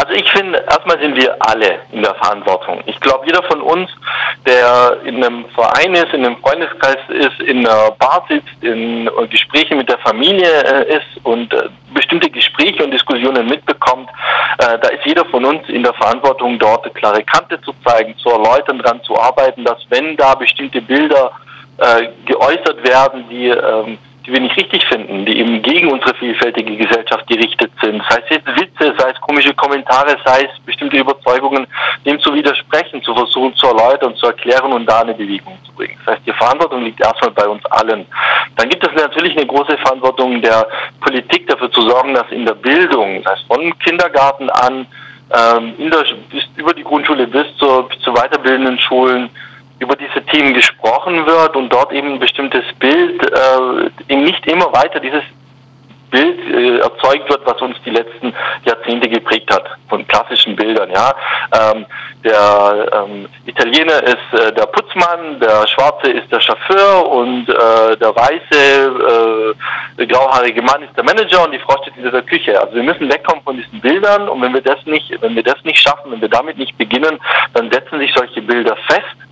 Also 0.00 0.14
ich 0.14 0.32
finde, 0.32 0.58
erstmal 0.60 0.98
sind 0.98 1.14
wir 1.14 1.36
alle 1.40 1.80
in 1.92 2.02
der 2.02 2.14
Verantwortung. 2.14 2.82
Ich 2.86 2.98
glaube, 3.00 3.26
jeder 3.26 3.42
von 3.42 3.60
uns, 3.60 3.90
der 4.46 4.96
in 5.04 5.22
einem 5.22 5.44
Verein 5.50 5.92
ist, 5.92 6.14
in 6.14 6.24
einem 6.24 6.38
Freundeskreis 6.38 6.96
ist, 7.10 7.38
in 7.40 7.66
einer 7.66 7.90
Bar 7.98 8.24
sitzt, 8.26 8.48
in 8.62 9.10
Gesprächen 9.28 9.76
mit 9.76 9.90
der 9.90 9.98
Familie 9.98 10.48
äh, 10.48 10.96
ist 10.96 11.22
und 11.24 11.52
äh, 11.52 11.68
bestimmte 11.92 12.30
Gespräche 12.30 12.82
und 12.82 12.92
Diskussionen 12.92 13.46
mitbekommt, 13.46 14.08
äh, 14.60 14.78
da 14.78 14.88
ist 14.88 15.04
jeder 15.04 15.26
von 15.26 15.44
uns 15.44 15.68
in 15.68 15.82
der 15.82 15.92
Verantwortung, 15.92 16.58
dort 16.58 16.84
eine 16.84 16.94
klare 16.94 17.22
Kante 17.22 17.60
zu 17.60 17.74
zeigen, 17.84 18.16
zu 18.16 18.30
erläutern, 18.30 18.78
daran 18.78 19.02
zu 19.02 19.20
arbeiten, 19.20 19.64
dass 19.64 19.84
wenn 19.90 20.16
da 20.16 20.34
bestimmte 20.34 20.80
Bilder 20.80 21.32
geäußert 22.26 22.86
werden, 22.86 23.24
die 23.30 23.46
ähm, 23.48 23.96
die 24.26 24.32
wir 24.32 24.40
nicht 24.40 24.56
richtig 24.56 24.84
finden, 24.86 25.24
die 25.24 25.38
eben 25.38 25.62
gegen 25.62 25.90
unsere 25.90 26.14
vielfältige 26.14 26.76
Gesellschaft 26.76 27.26
gerichtet 27.26 27.72
sind. 27.82 28.02
Sei 28.08 28.18
es 28.24 28.30
jetzt 28.30 28.46
Witze, 28.46 28.94
sei 28.98 29.10
es 29.10 29.20
komische 29.20 29.54
Kommentare, 29.54 30.16
sei 30.24 30.42
es 30.42 30.60
bestimmte 30.64 30.98
Überzeugungen, 30.98 31.66
dem 32.04 32.20
zu 32.20 32.34
widersprechen, 32.34 33.02
zu 33.02 33.14
versuchen 33.14 33.54
zu 33.56 33.66
erläutern, 33.68 34.14
zu 34.16 34.26
erklären 34.26 34.72
und 34.72 34.86
da 34.86 35.00
eine 35.00 35.14
Bewegung 35.14 35.58
zu 35.64 35.72
bringen. 35.72 35.96
Das 36.04 36.14
heißt, 36.14 36.26
die 36.26 36.32
Verantwortung 36.32 36.84
liegt 36.84 37.00
erstmal 37.00 37.30
bei 37.30 37.48
uns 37.48 37.64
allen. 37.66 38.06
Dann 38.56 38.68
gibt 38.68 38.86
es 38.86 38.92
natürlich 38.94 39.36
eine 39.36 39.46
große 39.46 39.76
Verantwortung 39.78 40.42
der 40.42 40.66
Politik 41.00 41.46
dafür 41.48 41.70
zu 41.70 41.82
sorgen, 41.82 42.14
dass 42.14 42.30
in 42.30 42.44
der 42.44 42.54
Bildung, 42.54 43.22
das 43.22 43.32
heißt 43.32 43.46
von 43.46 43.78
Kindergarten 43.78 44.50
an, 44.50 44.86
ähm, 45.32 45.74
der, 45.78 46.04
bis, 46.30 46.44
über 46.56 46.74
die 46.74 46.82
Grundschule 46.82 47.26
bis 47.26 47.46
zur, 47.56 47.88
bis 47.88 48.00
zu 48.00 48.12
weiterbildenden 48.12 48.78
Schulen, 48.80 49.30
über 49.80 49.96
diese 49.96 50.24
Themen 50.26 50.54
gesprochen 50.54 51.26
wird 51.26 51.56
und 51.56 51.70
dort 51.70 51.92
eben 51.92 52.14
ein 52.14 52.20
bestimmtes 52.20 52.64
Bild 52.78 53.22
äh, 53.24 54.12
eben 54.12 54.24
nicht 54.24 54.46
immer 54.46 54.72
weiter 54.72 55.00
dieses 55.00 55.22
Bild 56.10 56.38
äh, 56.52 56.78
erzeugt 56.78 57.28
wird, 57.30 57.46
was 57.46 57.60
uns 57.62 57.76
die 57.84 57.90
letzten 57.90 58.34
Jahrzehnte 58.64 59.08
geprägt 59.08 59.50
hat, 59.52 59.64
von 59.88 60.06
klassischen 60.06 60.56
Bildern. 60.56 60.90
Ja, 60.90 61.14
ähm, 61.54 61.86
der 62.24 62.88
ähm, 62.92 63.28
Italiener 63.46 64.02
ist 64.02 64.40
äh, 64.40 64.52
der 64.52 64.66
Putzmann, 64.66 65.40
der 65.40 65.66
Schwarze 65.68 66.10
ist 66.10 66.30
der 66.30 66.40
Chauffeur 66.40 67.08
und 67.08 67.48
äh, 67.48 67.96
der 67.96 68.14
weiße 68.14 69.54
äh, 69.98 70.06
grauhaarige 70.06 70.62
Mann 70.62 70.82
ist 70.82 70.96
der 70.96 71.04
Manager 71.04 71.44
und 71.44 71.52
die 71.52 71.58
Frau 71.60 71.80
steht 71.82 71.96
in 71.96 72.10
der 72.10 72.22
Küche. 72.22 72.60
Also 72.60 72.74
wir 72.74 72.82
müssen 72.82 73.10
wegkommen 73.10 73.42
von 73.42 73.56
diesen 73.56 73.80
Bildern 73.80 74.28
und 74.28 74.42
wenn 74.42 74.52
wir 74.52 74.62
das 74.62 74.84
nicht, 74.84 75.10
wenn 75.22 75.34
wir 75.34 75.42
das 75.42 75.62
nicht 75.64 75.78
schaffen, 75.78 76.12
wenn 76.12 76.20
wir 76.20 76.28
damit 76.28 76.58
nicht 76.58 76.76
beginnen, 76.76 77.18
dann 77.54 77.70
setzen 77.70 77.98
sich 78.00 78.12
solche 78.14 78.42
Bilder 78.42 78.76
fest 78.88 79.29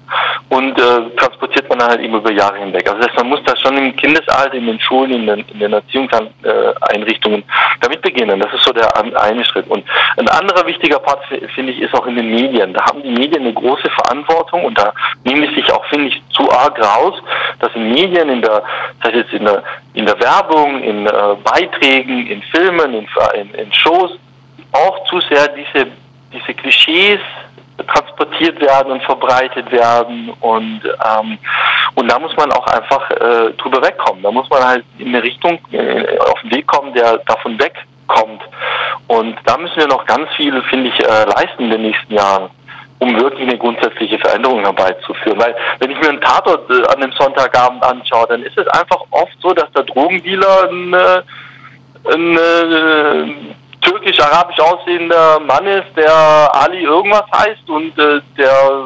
und 0.48 0.78
äh, 0.78 1.10
transportiert 1.16 1.68
man 1.68 1.78
dann 1.78 1.90
halt 1.90 2.00
eben 2.00 2.14
über 2.14 2.32
Jahre 2.32 2.58
hinweg. 2.58 2.88
Also 2.88 3.00
das 3.00 3.08
heißt, 3.08 3.18
man 3.18 3.28
muss 3.28 3.40
da 3.44 3.56
schon 3.56 3.76
im 3.76 3.94
Kindesalter, 3.96 4.54
in 4.54 4.66
den 4.66 4.80
Schulen, 4.80 5.12
in 5.12 5.26
den, 5.26 5.44
in 5.52 5.58
den 5.58 5.72
Erziehungseinrichtungen 5.72 7.44
damit 7.80 8.02
beginnen. 8.02 8.40
Das 8.40 8.52
ist 8.52 8.64
so 8.64 8.72
der 8.72 8.88
eine 8.96 9.44
Schritt. 9.44 9.68
Und 9.68 9.84
ein 10.16 10.28
anderer 10.28 10.66
wichtiger 10.66 10.98
Part, 10.98 11.20
finde 11.54 11.72
ich, 11.72 11.80
ist 11.80 11.94
auch 11.94 12.06
in 12.06 12.16
den 12.16 12.30
Medien. 12.30 12.72
Da 12.72 12.84
haben 12.84 13.02
die 13.02 13.10
Medien 13.10 13.42
eine 13.42 13.52
große 13.52 13.90
Verantwortung 13.90 14.64
und 14.64 14.78
da 14.78 14.92
nehmen 15.24 15.48
sie 15.48 15.60
sich 15.60 15.72
auch, 15.72 15.84
finde 15.86 16.08
ich, 16.08 16.22
zu 16.30 16.50
arg 16.50 16.78
raus, 16.78 17.14
dass 17.60 17.74
in 17.74 17.90
Medien, 17.90 18.28
in 18.28 18.42
der, 18.42 18.62
das 19.00 19.12
heißt 19.12 19.16
jetzt 19.16 19.32
in 19.32 19.44
der, 19.44 19.62
in 19.94 20.06
der 20.06 20.18
Werbung, 20.20 20.82
in 20.82 21.06
äh, 21.06 21.10
Beiträgen, 21.44 22.26
in 22.26 22.42
Filmen, 22.42 22.94
in, 22.94 23.08
in, 23.34 23.54
in 23.54 23.72
Shows 23.72 24.12
auch 24.72 25.04
zu 25.06 25.20
sehr 25.20 25.48
diese, 25.48 25.86
diese 26.32 26.54
Klischees 26.54 27.20
transportiert 27.88 28.60
werden 28.60 28.92
und 28.92 29.02
verbreitet 29.02 29.70
werden 29.70 30.30
und 30.40 30.82
ähm, 30.84 31.38
und 31.94 32.08
da 32.10 32.18
muss 32.18 32.36
man 32.36 32.52
auch 32.52 32.66
einfach 32.66 33.10
äh, 33.10 33.52
drüber 33.54 33.82
wegkommen. 33.82 34.22
Da 34.22 34.30
muss 34.30 34.48
man 34.50 34.62
halt 34.62 34.84
in 34.98 35.08
eine 35.08 35.22
Richtung 35.22 35.58
äh, 35.72 36.18
auf 36.18 36.40
den 36.42 36.52
Weg 36.52 36.66
kommen, 36.66 36.94
der 36.94 37.18
davon 37.26 37.58
wegkommt. 37.58 38.42
Und 39.08 39.36
da 39.44 39.56
müssen 39.56 39.76
wir 39.76 39.88
noch 39.88 40.04
ganz 40.04 40.28
viel, 40.36 40.62
finde 40.70 40.90
ich, 40.90 41.00
äh, 41.00 41.24
leisten 41.24 41.64
in 41.64 41.70
den 41.70 41.82
nächsten 41.82 42.14
Jahren 42.14 42.50
um 43.00 43.16
wirklich 43.16 43.48
eine 43.48 43.58
grundsätzliche 43.58 44.18
Veränderung 44.18 44.60
herbeizuführen. 44.60 45.38
Weil 45.38 45.54
wenn 45.78 45.90
ich 45.90 46.00
mir 46.00 46.08
einen 46.08 46.20
Tatort 46.20 46.68
äh, 46.70 46.86
an 46.92 47.00
dem 47.00 47.12
Sonntagabend 47.12 47.82
anschaue, 47.84 48.26
dann 48.28 48.42
ist 48.42 48.58
es 48.58 48.66
einfach 48.68 49.00
oft 49.10 49.36
so, 49.40 49.52
dass 49.52 49.70
der 49.72 49.84
Drogendealer 49.84 50.70
ein, 50.70 50.92
äh, 50.92 51.22
ein, 52.12 52.36
äh, 52.36 53.34
türkisch-arabisch 53.80 54.58
aussehender 54.60 55.40
Mann 55.40 55.66
ist, 55.66 55.96
der 55.96 56.12
Ali 56.54 56.82
irgendwas 56.82 57.24
heißt 57.32 57.68
und 57.68 57.98
äh, 57.98 58.20
der 58.36 58.82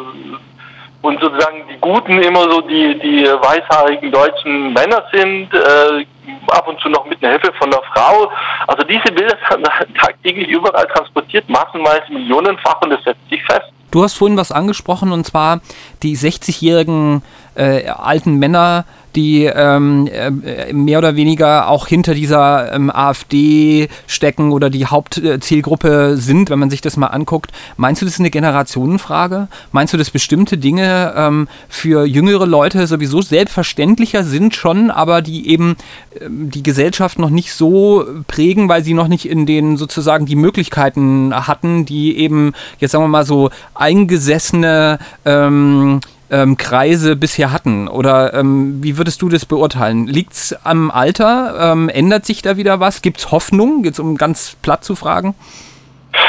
und 1.03 1.21
sozusagen 1.21 1.65
die 1.69 1.79
Guten 1.81 2.23
immer 2.23 2.49
so 2.49 2.61
die, 2.61 2.99
die 3.01 3.25
weißhaarigen 3.25 4.13
deutschen 4.13 4.73
Männer 4.73 5.03
sind, 5.13 5.53
äh, 5.53 6.07
ab 6.49 6.69
und 6.69 6.81
zu 6.81 6.89
noch 6.89 7.05
mit 7.07 7.23
einer 7.23 7.33
Hilfe 7.33 7.53
von 7.59 7.71
der 7.71 7.83
Frau. 7.93 8.31
Also 8.69 8.85
diese 8.85 9.13
Bilder 9.13 9.37
sind 9.51 9.67
tagtäglich 9.99 10.49
überall 10.49 10.87
transportiert, 10.87 11.49
massenweise 11.49 12.13
millionenfach 12.13 12.81
und 12.83 12.91
das 12.91 13.03
setzt 13.03 13.29
sich 13.29 13.43
fest. 13.43 13.73
Du 13.91 14.03
hast 14.03 14.15
vorhin 14.15 14.39
was 14.39 14.53
angesprochen 14.53 15.13
und 15.13 15.27
zwar 15.27 15.61
die 16.03 16.17
60-jährigen 16.17 17.23
äh, 17.57 17.89
alten 17.89 18.39
Männer, 18.39 18.87
die 19.15 19.45
ähm, 19.45 20.09
äh, 20.09 20.73
mehr 20.73 20.99
oder 20.99 21.17
weniger 21.17 21.69
auch 21.69 21.87
hinter 21.87 22.15
dieser 22.15 22.73
ähm, 22.73 22.91
AfD 22.91 23.89
stecken 24.07 24.53
oder 24.53 24.71
die 24.71 24.87
Hauptzielgruppe 24.87 26.17
sind, 26.17 26.51
wenn 26.51 26.59
man 26.59 26.71
sich 26.71 26.81
das 26.81 26.97
mal 26.97 27.09
anguckt. 27.09 27.51
Meinst 27.77 28.03
du, 28.03 28.07
das 28.07 28.15
ist 28.15 28.21
eine 28.21 28.31
Generationenfrage? 28.31 29.49
Meinst 29.73 29.93
du, 29.93 29.99
dass 29.99 30.11
bestimmte 30.11 30.59
Dinge 30.59 31.13
ähm, 31.17 31.49
für 31.69 32.07
jüngere 32.07 32.47
Leute 32.47 32.87
sowieso 32.87 33.23
selbstverständlicher 33.23 34.25
sind 34.25 34.55
schon, 34.55 34.91
aber 34.91 35.23
die 35.23 35.49
eben 35.49 35.77
ähm, 36.21 36.51
die 36.51 36.63
Gesellschaft 36.63 37.19
noch 37.19 37.31
nicht 37.31 37.53
so 37.53 38.05
prägen, 38.27 38.69
weil 38.69 38.85
sie 38.85 38.95
noch 38.95 39.09
nicht 39.09 39.29
in 39.29 39.47
den 39.47 39.77
sozusagen 39.77 40.27
die 40.27 40.37
Möglichkeiten 40.37 41.33
hatten, 41.35 41.85
die 41.85 42.17
eben 42.17 42.53
jetzt 42.79 42.93
sagen 42.93 43.05
wir 43.05 43.09
mal 43.09 43.27
so 43.27 43.51
eingesessene 43.75 44.99
ähm, 45.25 46.01
ähm, 46.33 46.57
Kreise 46.57 47.15
bisher 47.15 47.53
hatten? 47.53 47.87
Oder 47.87 48.35
ähm, 48.35 48.83
wie 48.83 48.97
würdest 48.99 49.23
du 49.23 49.29
das 49.29 49.47
beurteilen? 49.47 50.07
Liegt 50.07 50.33
es 50.33 50.57
am 50.65 50.91
Alter? 50.91 51.73
Ähm, 51.73 51.89
ändert 51.89 52.27
sich 52.27 52.43
da 52.43 52.57
wieder 52.57 52.81
was? 52.81 53.03
Gibt 53.03 53.19
es 53.19 53.31
Hoffnung? 53.31 53.85
Jetzt 53.85 54.01
um 54.01 54.17
ganz 54.17 54.57
platt 54.63 54.83
zu 54.85 54.97
fragen. 54.97 55.35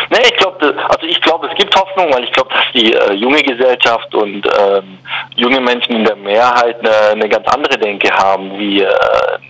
Nee, 0.09 0.19
ich 0.25 0.37
glaube, 0.37 0.75
also 0.89 1.05
ich 1.05 1.19
glaube, 1.21 1.47
es 1.47 1.55
gibt 1.57 1.75
Hoffnung, 1.75 2.13
weil 2.13 2.23
ich 2.23 2.31
glaube, 2.31 2.49
dass 2.49 2.65
die 2.73 2.93
äh, 2.93 3.13
junge 3.13 3.41
Gesellschaft 3.41 4.13
und 4.15 4.45
ähm, 4.59 4.99
junge 5.35 5.59
Menschen 5.59 5.95
in 5.95 6.05
der 6.05 6.15
Mehrheit 6.15 6.79
eine, 6.79 7.11
eine 7.11 7.29
ganz 7.29 7.47
andere 7.47 7.77
Denke 7.77 8.09
haben, 8.13 8.57
wie 8.57 8.81
äh, 8.81 8.87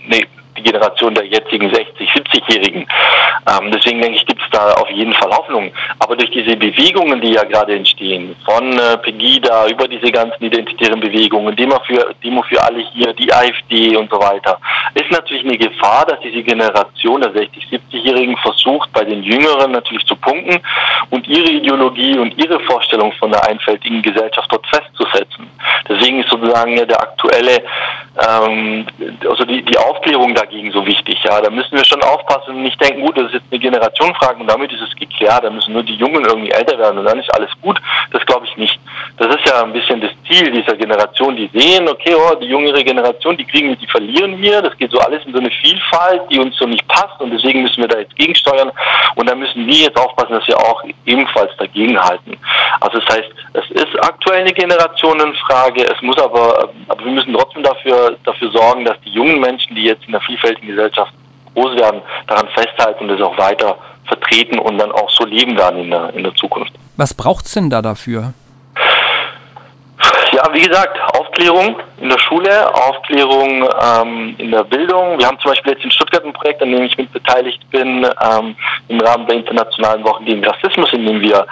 eine 0.06 0.22
Generation 0.64 1.14
der 1.14 1.26
jetzigen 1.26 1.72
60, 1.72 2.10
70-Jährigen. 2.10 2.86
Ähm, 3.46 3.70
deswegen 3.70 4.00
denke 4.00 4.16
ich, 4.16 4.26
gibt 4.26 4.42
es 4.42 4.50
da 4.50 4.72
auf 4.72 4.90
jeden 4.90 5.12
Fall 5.12 5.30
Hoffnung. 5.30 5.70
Aber 5.98 6.16
durch 6.16 6.30
diese 6.30 6.56
Bewegungen, 6.56 7.20
die 7.20 7.32
ja 7.32 7.44
gerade 7.44 7.76
entstehen, 7.76 8.34
von 8.44 8.78
äh, 8.78 8.96
Pegida 8.98 9.68
über 9.68 9.86
diese 9.86 10.10
ganzen 10.10 10.42
identitären 10.44 11.00
Bewegungen, 11.00 11.54
Demo 11.54 11.78
für, 11.86 12.14
Demo 12.22 12.42
für 12.42 12.62
alle 12.62 12.80
hier, 12.92 13.12
die 13.12 13.32
AfD 13.32 13.96
und 13.96 14.10
so 14.10 14.18
weiter, 14.18 14.58
ist 14.94 15.10
natürlich 15.10 15.44
eine 15.44 15.58
Gefahr, 15.58 16.06
dass 16.06 16.20
diese 16.20 16.42
Generation 16.42 17.20
der 17.20 17.32
60, 17.32 17.66
70-Jährigen 17.70 18.36
versucht, 18.38 18.92
bei 18.92 19.04
den 19.04 19.22
Jüngeren 19.22 19.72
natürlich 19.72 20.06
zu 20.06 20.16
punkten 20.16 20.60
und 21.10 21.26
ihre 21.28 21.50
Ideologie 21.50 22.18
und 22.18 22.36
ihre 22.38 22.58
Vorstellung 22.60 23.12
von 23.12 23.30
der 23.30 23.46
einfältigen 23.48 24.02
Gesellschaft 24.02 24.50
dort 24.50 24.66
festzusetzen. 24.66 25.50
Deswegen 25.88 26.20
ist 26.20 26.30
sozusagen 26.30 26.76
der 26.76 27.00
aktuelle, 27.00 27.62
ähm, 28.26 28.86
also 29.28 29.44
die, 29.44 29.62
die 29.62 29.78
Aufklärung 29.78 30.34
dagegen 30.34 30.53
so 30.72 30.84
wichtig. 30.86 31.18
Ja, 31.24 31.40
da 31.40 31.50
müssen 31.50 31.72
wir 31.72 31.84
schon 31.84 32.02
aufpassen 32.02 32.56
und 32.56 32.62
nicht 32.62 32.80
denken, 32.80 33.02
gut, 33.02 33.16
das 33.16 33.26
ist 33.26 33.34
jetzt 33.34 33.46
eine 33.50 33.60
Generationenfrage 33.60 34.40
und 34.40 34.46
damit 34.46 34.72
ist 34.72 34.80
es 34.80 34.94
geklärt. 34.96 35.44
Da 35.44 35.50
müssen 35.50 35.72
nur 35.72 35.82
die 35.82 35.94
Jungen 35.94 36.24
irgendwie 36.24 36.50
älter 36.50 36.78
werden 36.78 36.98
und 36.98 37.04
dann 37.04 37.18
ist 37.18 37.32
alles 37.34 37.50
gut. 37.60 37.80
Das 38.12 38.24
glaube 38.26 38.46
ich 38.46 38.56
nicht. 38.56 38.78
Das 39.16 39.28
ist 39.28 39.48
ja 39.48 39.62
ein 39.62 39.72
bisschen 39.72 40.00
das 40.00 40.10
Ziel 40.28 40.50
dieser 40.50 40.76
Generation, 40.76 41.36
die 41.36 41.50
sehen, 41.52 41.88
okay, 41.88 42.14
oh, 42.14 42.34
die 42.36 42.46
jüngere 42.46 42.82
Generation, 42.82 43.36
die 43.36 43.44
kriegen, 43.44 43.76
die 43.78 43.86
verlieren 43.86 44.40
wir. 44.40 44.62
Das 44.62 44.76
geht 44.76 44.90
so 44.90 44.98
alles 44.98 45.24
in 45.26 45.32
so 45.32 45.38
eine 45.38 45.50
Vielfalt, 45.50 46.22
die 46.30 46.38
uns 46.38 46.56
so 46.56 46.66
nicht 46.66 46.86
passt 46.88 47.20
und 47.20 47.30
deswegen 47.30 47.62
müssen 47.62 47.80
wir 47.80 47.88
da 47.88 47.98
jetzt 47.98 48.16
gegensteuern 48.16 48.70
und 49.16 49.28
da 49.28 49.34
müssen 49.34 49.66
wir 49.66 49.74
jetzt 49.74 49.98
aufpassen, 49.98 50.32
dass 50.32 50.46
wir 50.46 50.58
auch 50.58 50.82
ebenfalls 51.06 51.50
dagegen 51.58 51.98
halten. 51.98 52.36
Also 52.80 52.98
das 52.98 53.16
heißt, 53.16 53.30
es 53.54 53.70
ist 53.70 54.04
aktuell 54.04 54.40
eine 54.40 54.52
Generationenfrage, 54.52 55.84
es 55.84 56.02
muss 56.02 56.18
aber, 56.18 56.70
aber 56.88 57.04
wir 57.04 57.12
müssen 57.12 57.32
trotzdem 57.34 57.62
dafür, 57.62 58.16
dafür 58.24 58.50
sorgen, 58.50 58.84
dass 58.84 59.00
die 59.02 59.10
jungen 59.10 59.40
Menschen, 59.40 59.74
die 59.74 59.84
jetzt 59.84 60.04
in 60.06 60.12
der 60.12 60.20
vielfältigen 60.44 60.76
Gesellschaft 60.76 61.12
groß 61.54 61.76
werden, 61.76 62.02
daran 62.26 62.48
festhalten 62.48 63.04
und 63.04 63.08
das 63.08 63.20
auch 63.20 63.38
weiter 63.38 63.76
vertreten 64.06 64.58
und 64.58 64.78
dann 64.78 64.92
auch 64.92 65.08
so 65.10 65.24
leben 65.24 65.56
werden 65.56 65.80
in 65.84 65.90
der, 65.90 66.12
in 66.14 66.24
der 66.24 66.34
Zukunft. 66.34 66.72
Was 66.96 67.14
braucht 67.14 67.46
es 67.46 67.52
denn 67.52 67.70
da 67.70 67.80
dafür? 67.80 68.34
Ja, 70.32 70.42
wie 70.52 70.62
gesagt, 70.62 70.98
Aufklärung 71.16 71.76
in 72.00 72.08
der 72.08 72.18
Schule, 72.18 72.74
Aufklärung 72.74 73.68
ähm, 73.80 74.34
in 74.38 74.50
der 74.50 74.64
Bildung. 74.64 75.18
Wir 75.18 75.28
haben 75.28 75.38
zum 75.38 75.52
Beispiel 75.52 75.72
jetzt 75.72 75.84
in 75.84 75.92
Stuttgart 75.92 76.24
ein 76.24 76.32
Projekt, 76.32 76.60
an 76.60 76.72
dem 76.72 76.82
ich 76.82 76.98
mit 76.98 77.12
beteiligt 77.12 77.62
bin, 77.70 78.04
ähm, 78.04 78.56
im 78.88 79.00
Rahmen 79.00 79.26
der 79.28 79.36
Internationalen 79.36 80.04
Wochen 80.04 80.24
gegen 80.24 80.44
Rassismus, 80.44 80.92
in 80.92 81.06
dem 81.06 81.20
wir 81.20 81.46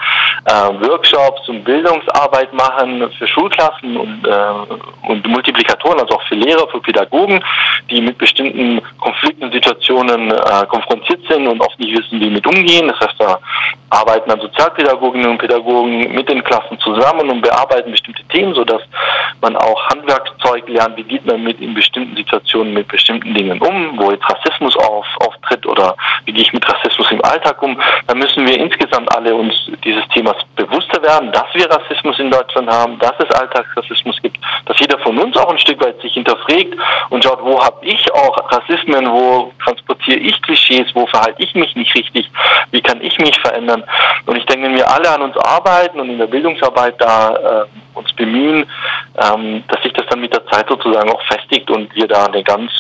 Workshops 0.51 1.49
und 1.49 1.65
Bildungsarbeit 1.65 2.53
machen 2.53 3.11
für 3.19 3.27
Schulklassen 3.27 3.97
und, 3.97 4.27
äh, 4.27 5.09
und 5.09 5.27
Multiplikatoren, 5.27 6.01
also 6.01 6.17
auch 6.17 6.23
für 6.23 6.35
Lehrer, 6.35 6.67
für 6.69 6.81
Pädagogen, 6.81 7.43
die 7.91 8.01
mit 8.01 8.19
bestimmten 8.19 8.81
Konflikten 9.01 9.45
und 9.45 9.53
Situationen 9.53 10.31
äh, 10.31 10.67
konfrontiert 10.69 11.21
sind 11.29 11.47
und 11.47 11.61
oft 11.61 11.79
nicht 11.79 11.97
wissen, 11.97 12.21
wie 12.21 12.31
mit 12.31 12.47
umgehen. 12.47 12.89
Das 12.89 13.01
heißt, 13.01 13.15
da 13.19 13.39
arbeiten 13.91 14.31
dann 14.31 14.41
Sozialpädagoginnen 14.41 15.31
und 15.31 15.39
Pädagogen 15.39 16.13
mit 16.15 16.29
den 16.29 16.43
Klassen 16.43 16.79
zusammen 16.81 17.29
und 17.31 17.43
bearbeiten 17.43 17.93
bestimmte 17.93 18.25
Themen, 18.25 18.55
sodass 18.55 18.83
man 19.41 19.57
auch 19.57 19.89
Handwerkszeug 19.91 20.69
lernt, 20.69 20.97
wie 20.97 21.05
geht 21.05 21.27
man 21.27 21.43
mit 21.43 21.61
in 21.61 21.75
bestimmten 21.75 22.17
Situationen 22.17 22.73
mit 22.73 22.89
bestimmten 22.89 23.35
Dingen 23.35 23.61
um, 23.61 23.99
wo 23.99 24.11
jetzt 24.11 24.25
Rassismus 24.29 24.77
auf, 24.77 25.07
auftritt 25.21 25.67
oder 25.67 25.95
wie 26.25 26.33
gehe 26.33 26.43
ich 26.43 26.53
mit 26.53 26.67
Rassismus 26.69 27.11
im 27.11 27.23
Alltag 27.25 27.63
um. 27.63 27.79
Da 28.07 28.15
müssen 28.15 28.47
wir 28.47 28.59
insgesamt 28.59 29.15
alle 29.15 29.35
uns 29.35 29.55
dieses 29.85 30.07
Themas 30.33 30.45
bewusster 30.57 31.03
werden, 31.03 31.33
dass 31.33 31.47
wir 31.55 31.69
Rassismus 31.71 32.19
in 32.19 32.31
Deutschland 32.31 32.71
haben, 32.71 32.99
dass 32.99 33.13
es 33.19 33.35
Alltagsrassismus 33.35 34.21
gibt, 34.23 34.39
dass 34.67 34.79
jeder 34.79 34.99
von 34.99 35.19
uns 35.19 35.37
auch 35.37 35.51
ein 35.51 35.59
Stück 35.59 35.83
weit 35.85 36.01
sich 36.01 36.15
hinterfragt 36.15 36.77
und 37.11 37.25
schaut, 37.25 37.43
wo 37.43 37.63
habe 37.63 37.85
ich 37.85 38.13
auch 38.13 38.37
Rassismen, 38.51 39.11
wo 39.11 39.53
transportiere 39.63 40.19
ich 40.19 40.41
Klischees, 40.43 40.89
wo 40.95 41.07
verhalte 41.07 41.43
ich 41.43 41.55
mich 41.55 41.75
nicht 41.75 41.95
richtig, 41.95 42.31
wie 42.71 42.81
kann 42.81 43.01
ich 43.01 43.19
mich 43.19 43.39
verändern. 43.41 43.83
Und 44.27 44.37
ich 44.37 44.47
denke, 44.47 44.67
wenn 44.67 44.77
wir 44.77 44.89
alle 44.91 45.11
an 45.11 45.23
uns 45.23 45.37
arbeiten 45.39 46.01
und 46.01 46.11
in 46.11 46.19
der 46.19 46.27
Bildungsarbeit 46.27 46.95
da 46.99 47.35
äh, 47.35 47.99
uns 47.99 48.13
bemühen, 48.13 48.67
ähm, 49.17 49.65
dass 49.69 49.82
sich 49.93 50.03
das 50.03 50.07
dann 50.11 50.21
mit 50.21 50.33
der 50.33 50.45
Zeit 50.47 50.69
sozusagen 50.69 51.11
auch 51.11 51.23
festigt 51.27 51.71
und 51.71 51.95
wir 51.95 52.07
da 52.07 52.27
eine 52.27 52.43
ganz, 52.43 52.71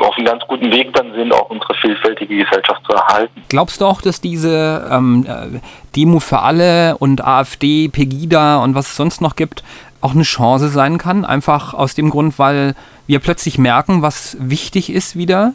auf 0.00 0.16
einem 0.16 0.26
ganz 0.26 0.42
guten 0.46 0.70
Weg 0.72 0.92
dann 0.94 1.12
sind, 1.14 1.32
auch 1.32 1.50
unsere 1.50 1.74
vielfältige 1.74 2.36
Gesellschaft 2.36 2.82
zu 2.88 2.92
erhalten. 2.92 3.42
Glaubst 3.48 3.80
du 3.80 3.86
auch, 3.86 4.00
dass 4.00 4.20
diese 4.20 4.88
ähm, 4.90 5.26
äh, 5.28 5.60
Demo 5.94 6.20
für 6.20 6.40
alle 6.40 6.96
und 6.98 7.24
AfD, 7.24 7.88
Pegida 7.88 8.62
und 8.62 8.74
was 8.74 8.88
es 8.88 8.96
sonst 8.96 9.20
noch 9.20 9.36
gibt, 9.36 9.62
auch 10.00 10.12
eine 10.12 10.22
Chance 10.22 10.68
sein 10.68 10.98
kann? 10.98 11.24
Einfach 11.24 11.74
aus 11.74 11.94
dem 11.94 12.10
Grund, 12.10 12.38
weil 12.38 12.74
wir 13.06 13.20
plötzlich 13.20 13.58
merken, 13.58 14.02
was 14.02 14.36
wichtig 14.40 14.90
ist 14.90 15.16
wieder? 15.16 15.52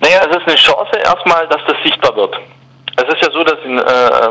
Naja, 0.00 0.20
es 0.28 0.36
ist 0.36 0.46
eine 0.46 0.56
Chance 0.56 0.96
erstmal, 1.04 1.46
dass 1.48 1.60
das 1.66 1.76
sichtbar 1.84 2.14
wird. 2.16 2.36
Es 2.96 3.04
ist 3.04 3.24
ja 3.24 3.32
so, 3.32 3.42
dass 3.42 3.58
äh, 3.64 4.30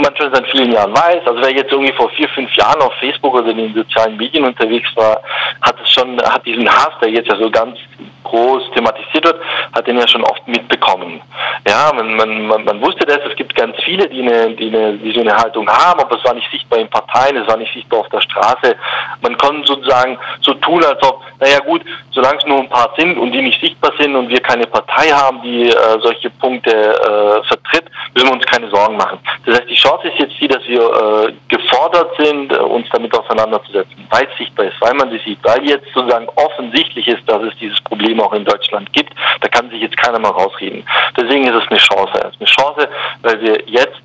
man 0.00 0.16
schon 0.16 0.34
seit 0.34 0.46
vielen 0.48 0.72
Jahren 0.72 0.92
weiß, 0.92 1.26
also 1.26 1.40
wer 1.40 1.52
jetzt 1.52 1.70
irgendwie 1.70 1.92
vor 1.92 2.10
vier, 2.10 2.28
fünf 2.30 2.52
Jahren 2.54 2.80
auf 2.82 2.92
Facebook 2.94 3.34
oder 3.34 3.50
in 3.50 3.58
den 3.58 3.74
sozialen 3.74 4.16
Medien 4.16 4.44
unterwegs 4.44 4.88
war, 4.96 5.22
hat 5.62 5.76
es 5.82 5.92
schon, 5.92 6.20
hat 6.20 6.44
diesen 6.44 6.68
Hass, 6.68 6.92
der 7.00 7.10
jetzt 7.10 7.28
ja 7.28 7.36
so 7.36 7.50
ganz 7.50 7.78
groß 8.24 8.70
thematisiert 8.74 9.24
wird, 9.24 9.40
hat 9.72 9.86
den 9.86 9.98
ja 9.98 10.06
schon 10.06 10.24
oft 10.24 10.46
mitbekommen. 10.46 11.20
Ja, 11.66 11.92
man, 11.94 12.14
man, 12.16 12.46
man, 12.46 12.64
man 12.64 12.80
wusste 12.80 13.06
das, 13.06 13.18
es 13.28 13.36
gibt 13.36 13.54
ganz 13.54 13.76
viele, 13.84 14.08
die, 14.08 14.22
eine, 14.22 14.54
die, 14.54 14.68
eine, 14.68 14.94
die 14.98 15.12
so 15.12 15.20
eine 15.20 15.36
Haltung 15.36 15.68
haben, 15.68 16.00
aber 16.00 16.16
es 16.16 16.24
war 16.24 16.34
nicht 16.34 16.50
sichtbar 16.50 16.78
in 16.78 16.88
Parteien, 16.88 17.36
es 17.36 17.48
war 17.48 17.56
nicht 17.56 17.72
sichtbar 17.72 18.00
auf 18.00 18.08
der 18.08 18.20
Straße. 18.20 18.76
Man 19.22 19.36
konnte 19.36 19.66
sozusagen 19.66 20.18
so 20.40 20.54
tun, 20.54 20.84
als 20.84 21.02
ob, 21.02 21.22
naja 21.38 21.58
gut, 21.60 21.82
solange 22.10 22.38
es 22.38 22.46
nur 22.46 22.58
ein 22.58 22.68
paar 22.68 22.92
sind 22.96 23.18
und 23.18 23.32
die 23.32 23.42
nicht 23.42 23.60
sichtbar 23.60 23.92
sind 23.98 24.16
und 24.16 24.28
wir 24.28 24.40
keine 24.40 24.66
Partei 24.66 25.08
haben, 25.08 25.42
die 25.42 25.68
äh, 25.68 26.00
solche 26.02 26.30
Punkte 26.30 26.70
äh, 26.70 27.46
vertritt, 27.46 27.84
müssen 28.14 28.28
wir 28.28 28.32
uns 28.32 28.46
keine 28.46 28.68
Sorgen 28.70 28.96
machen. 28.96 29.18
Das 29.46 29.58
heißt, 29.58 29.70
die 29.70 29.74
Chance 29.74 30.08
ist 30.08 30.18
jetzt 30.18 30.40
die, 30.40 30.48
dass 30.48 30.66
wir 30.66 30.80
äh, 30.80 31.32
gefordert 31.48 32.10
sind, 32.18 32.52
äh, 32.52 32.56
uns 32.56 32.88
damit 32.92 33.16
auseinanderzusetzen, 33.16 34.06
weil 34.10 34.28
es 34.30 34.38
sichtbar 34.38 34.66
ist, 34.66 34.80
weil 34.80 34.94
man 34.94 35.10
sie 35.10 35.18
sieht, 35.18 35.38
weil 35.42 35.62
jetzt 35.64 35.86
sozusagen 35.94 36.28
offensichtlich 36.36 37.06
ist, 37.08 37.22
dass 37.26 37.42
es 37.42 37.56
dieses 37.60 37.80
Problem 37.82 38.20
auch 38.20 38.32
in 38.32 38.44
Deutschland 38.44 38.92
gibt. 38.92 39.12
Da 39.40 39.48
kann 39.48 39.70
sich 39.70 39.80
jetzt 39.80 39.96
keiner 39.96 40.18
mal 40.18 40.30
rausreden. 40.30 40.84
Deswegen 41.16 41.44
ist 41.44 41.54
es 41.54 41.68
eine 41.68 41.78
Chance. 41.78 42.12
Es 42.14 42.34
ist 42.34 42.40
eine 42.40 42.46
Chance, 42.46 42.88
weil 43.22 43.40
wir 43.40 43.62
jetzt 43.66 44.00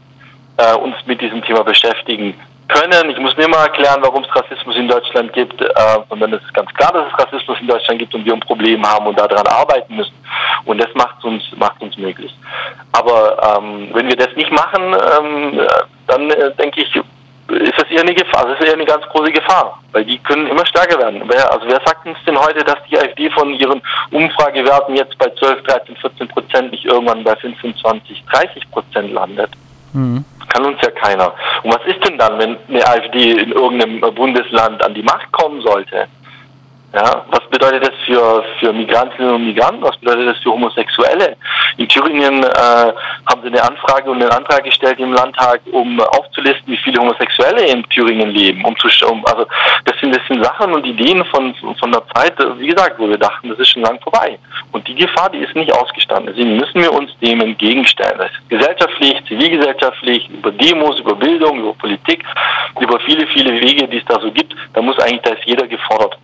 äh, 0.58 0.76
uns 0.76 0.96
mit 1.06 1.22
diesem 1.22 1.44
Thema 1.44 1.64
beschäftigen 1.64 2.36
können. 2.68 3.10
Ich 3.10 3.20
muss 3.20 3.36
nicht 3.38 3.50
mal 3.50 3.64
erklären, 3.64 4.00
warum 4.02 4.24
es 4.24 4.36
Rassismus 4.36 4.76
in 4.76 4.88
Deutschland 4.88 5.34
gibt, 5.34 5.62
äh, 5.62 5.70
sondern 6.10 6.34
es 6.34 6.42
ist 6.44 6.54
ganz 6.54 6.74
klar, 6.74 6.92
dass 6.94 7.08
es 7.08 7.20
Rassismus 7.20 7.60
in 7.60 7.68
Deutschland 7.68 8.00
gibt 8.00 8.14
und 8.16 8.26
wir 8.26 8.34
ein 8.34 8.40
Problem 8.40 8.86
haben 8.86 9.08
und 9.08 9.20
daran 9.20 9.48
arbeiten 9.48 9.96
müssen. 9.96 10.16
Und 10.66 10.80
das 10.80 10.90
macht 10.96 11.24
uns, 11.24 11.44
macht 11.56 11.82
uns 11.82 11.98
möglich. 11.98 12.34
Aber 12.92 13.58
ähm, 13.58 13.90
wenn 13.94 14.08
wir 14.08 14.16
das 14.16 14.36
nicht 14.36 14.52
machen, 14.52 14.84
ähm, 14.84 15.62
dann 16.08 16.30
äh, 16.32 16.52
denke 16.56 16.82
ich, 16.82 16.96
ist 16.96 17.78
das 17.78 17.90
eher 17.92 18.02
eine 18.02 18.14
Gefahr, 18.14 18.48
das 18.48 18.60
ist 18.60 18.68
eher 18.68 18.74
eine 18.74 18.86
ganz 18.86 19.06
große 19.06 19.32
Gefahr, 19.32 19.80
weil 19.92 20.04
die 20.04 20.18
können 20.18 20.48
immer 20.48 20.66
stärker 20.66 20.98
werden. 20.98 21.22
Wer, 21.28 21.52
also 21.52 21.68
wer 21.68 21.80
sagt 21.86 22.06
uns 22.08 22.18
denn 22.26 22.40
heute, 22.40 22.64
dass 22.64 22.78
die 22.90 22.98
AfD 22.98 23.30
von 23.30 23.54
ihren 23.54 23.82
Umfragewerten 24.12 24.96
jetzt 24.96 25.18
bei 25.20 25.30
12, 25.30 25.62
13, 25.64 25.96
14 25.98 26.28
Prozent 26.28 26.72
nicht 26.72 26.86
irgendwann 26.86 27.24
bei 27.24 27.36
25, 27.36 28.24
30 28.32 28.72
Prozent 28.72 29.12
landet? 29.12 29.52
Mhm. 29.94 30.26
Kann 30.56 30.68
uns 30.68 30.80
ja 30.82 30.92
keiner. 30.92 31.34
Und 31.64 31.74
was 31.76 31.86
ist 31.86 32.02
denn 32.08 32.18
dann, 32.18 32.40
wenn 32.40 32.58
eine 32.70 32.88
AfD 32.88 33.32
in 33.32 33.52
irgendeinem 33.52 34.00
Bundesland 34.16 34.82
an 34.82 34.94
die 34.94 35.04
Macht 35.04 35.30
kommen 35.34 35.60
sollte? 35.62 36.08
Ja, 36.96 37.26
was 37.30 37.42
bedeutet 37.50 37.84
das 37.84 37.94
für, 38.06 38.42
für 38.58 38.72
Migrantinnen 38.72 39.36
und 39.36 39.46
Migranten? 39.46 39.84
Was 39.84 39.98
bedeutet 39.98 40.30
das 40.30 40.38
für 40.42 40.52
Homosexuelle? 40.52 41.36
In 41.76 41.90
Thüringen 41.90 42.42
äh, 42.42 42.48
haben 42.48 43.42
sie 43.44 43.50
eine 43.50 43.62
Anfrage 43.64 44.10
und 44.10 44.22
einen 44.22 44.32
Antrag 44.32 44.64
gestellt 44.64 44.98
im 45.00 45.12
Landtag, 45.12 45.60
um 45.74 46.00
aufzulisten, 46.00 46.68
wie 46.68 46.78
viele 46.78 47.02
Homosexuelle 47.02 47.66
in 47.66 47.84
Thüringen 47.90 48.30
leben. 48.30 48.64
Um 48.64 48.78
zu, 48.78 48.88
um, 49.12 49.26
also 49.26 49.46
das 49.84 50.00
sind, 50.00 50.16
das 50.16 50.26
sind 50.30 50.42
Sachen 50.42 50.74
und 50.74 50.86
Ideen 50.86 51.26
von, 51.26 51.54
von 51.78 51.92
der 51.92 52.02
Zeit, 52.16 52.34
wie 52.60 52.68
gesagt, 52.68 52.98
wo 52.98 53.10
wir 53.10 53.18
dachten, 53.18 53.50
das 53.50 53.60
ist 53.60 53.72
schon 53.72 53.84
lang 53.84 54.00
vorbei. 54.00 54.40
Und 54.72 54.88
die 54.88 54.96
Gefahr, 54.96 55.30
die 55.30 55.40
ist 55.40 55.54
nicht 55.54 55.74
ausgestanden. 55.74 56.34
Deswegen 56.34 56.56
müssen 56.56 56.82
wir 56.82 56.94
uns 56.94 57.12
dem 57.20 57.42
entgegenstellen. 57.42 58.20
Das 58.20 58.32
ist 58.32 58.50
gesellschaftlich, 58.50 59.22
zivilgesellschaftlich, 59.28 60.30
über 60.30 60.52
Demos, 60.52 61.02
über 61.02 61.16
Bildung, 61.16 61.60
über 61.60 61.74
Politik, 61.74 62.24
über 62.80 62.98
viele, 63.02 63.28
viele 63.28 63.52
Wege, 63.60 63.86
die 63.86 63.98
es 63.98 64.06
da 64.06 64.18
so 64.22 64.32
gibt. 64.32 64.56
Da 64.72 64.82
muss 64.82 64.98
eigentlich, 65.00 65.24
da 65.24 65.32
ist 65.32 65.44
jeder 65.44 65.68
gefordert. 65.68 66.18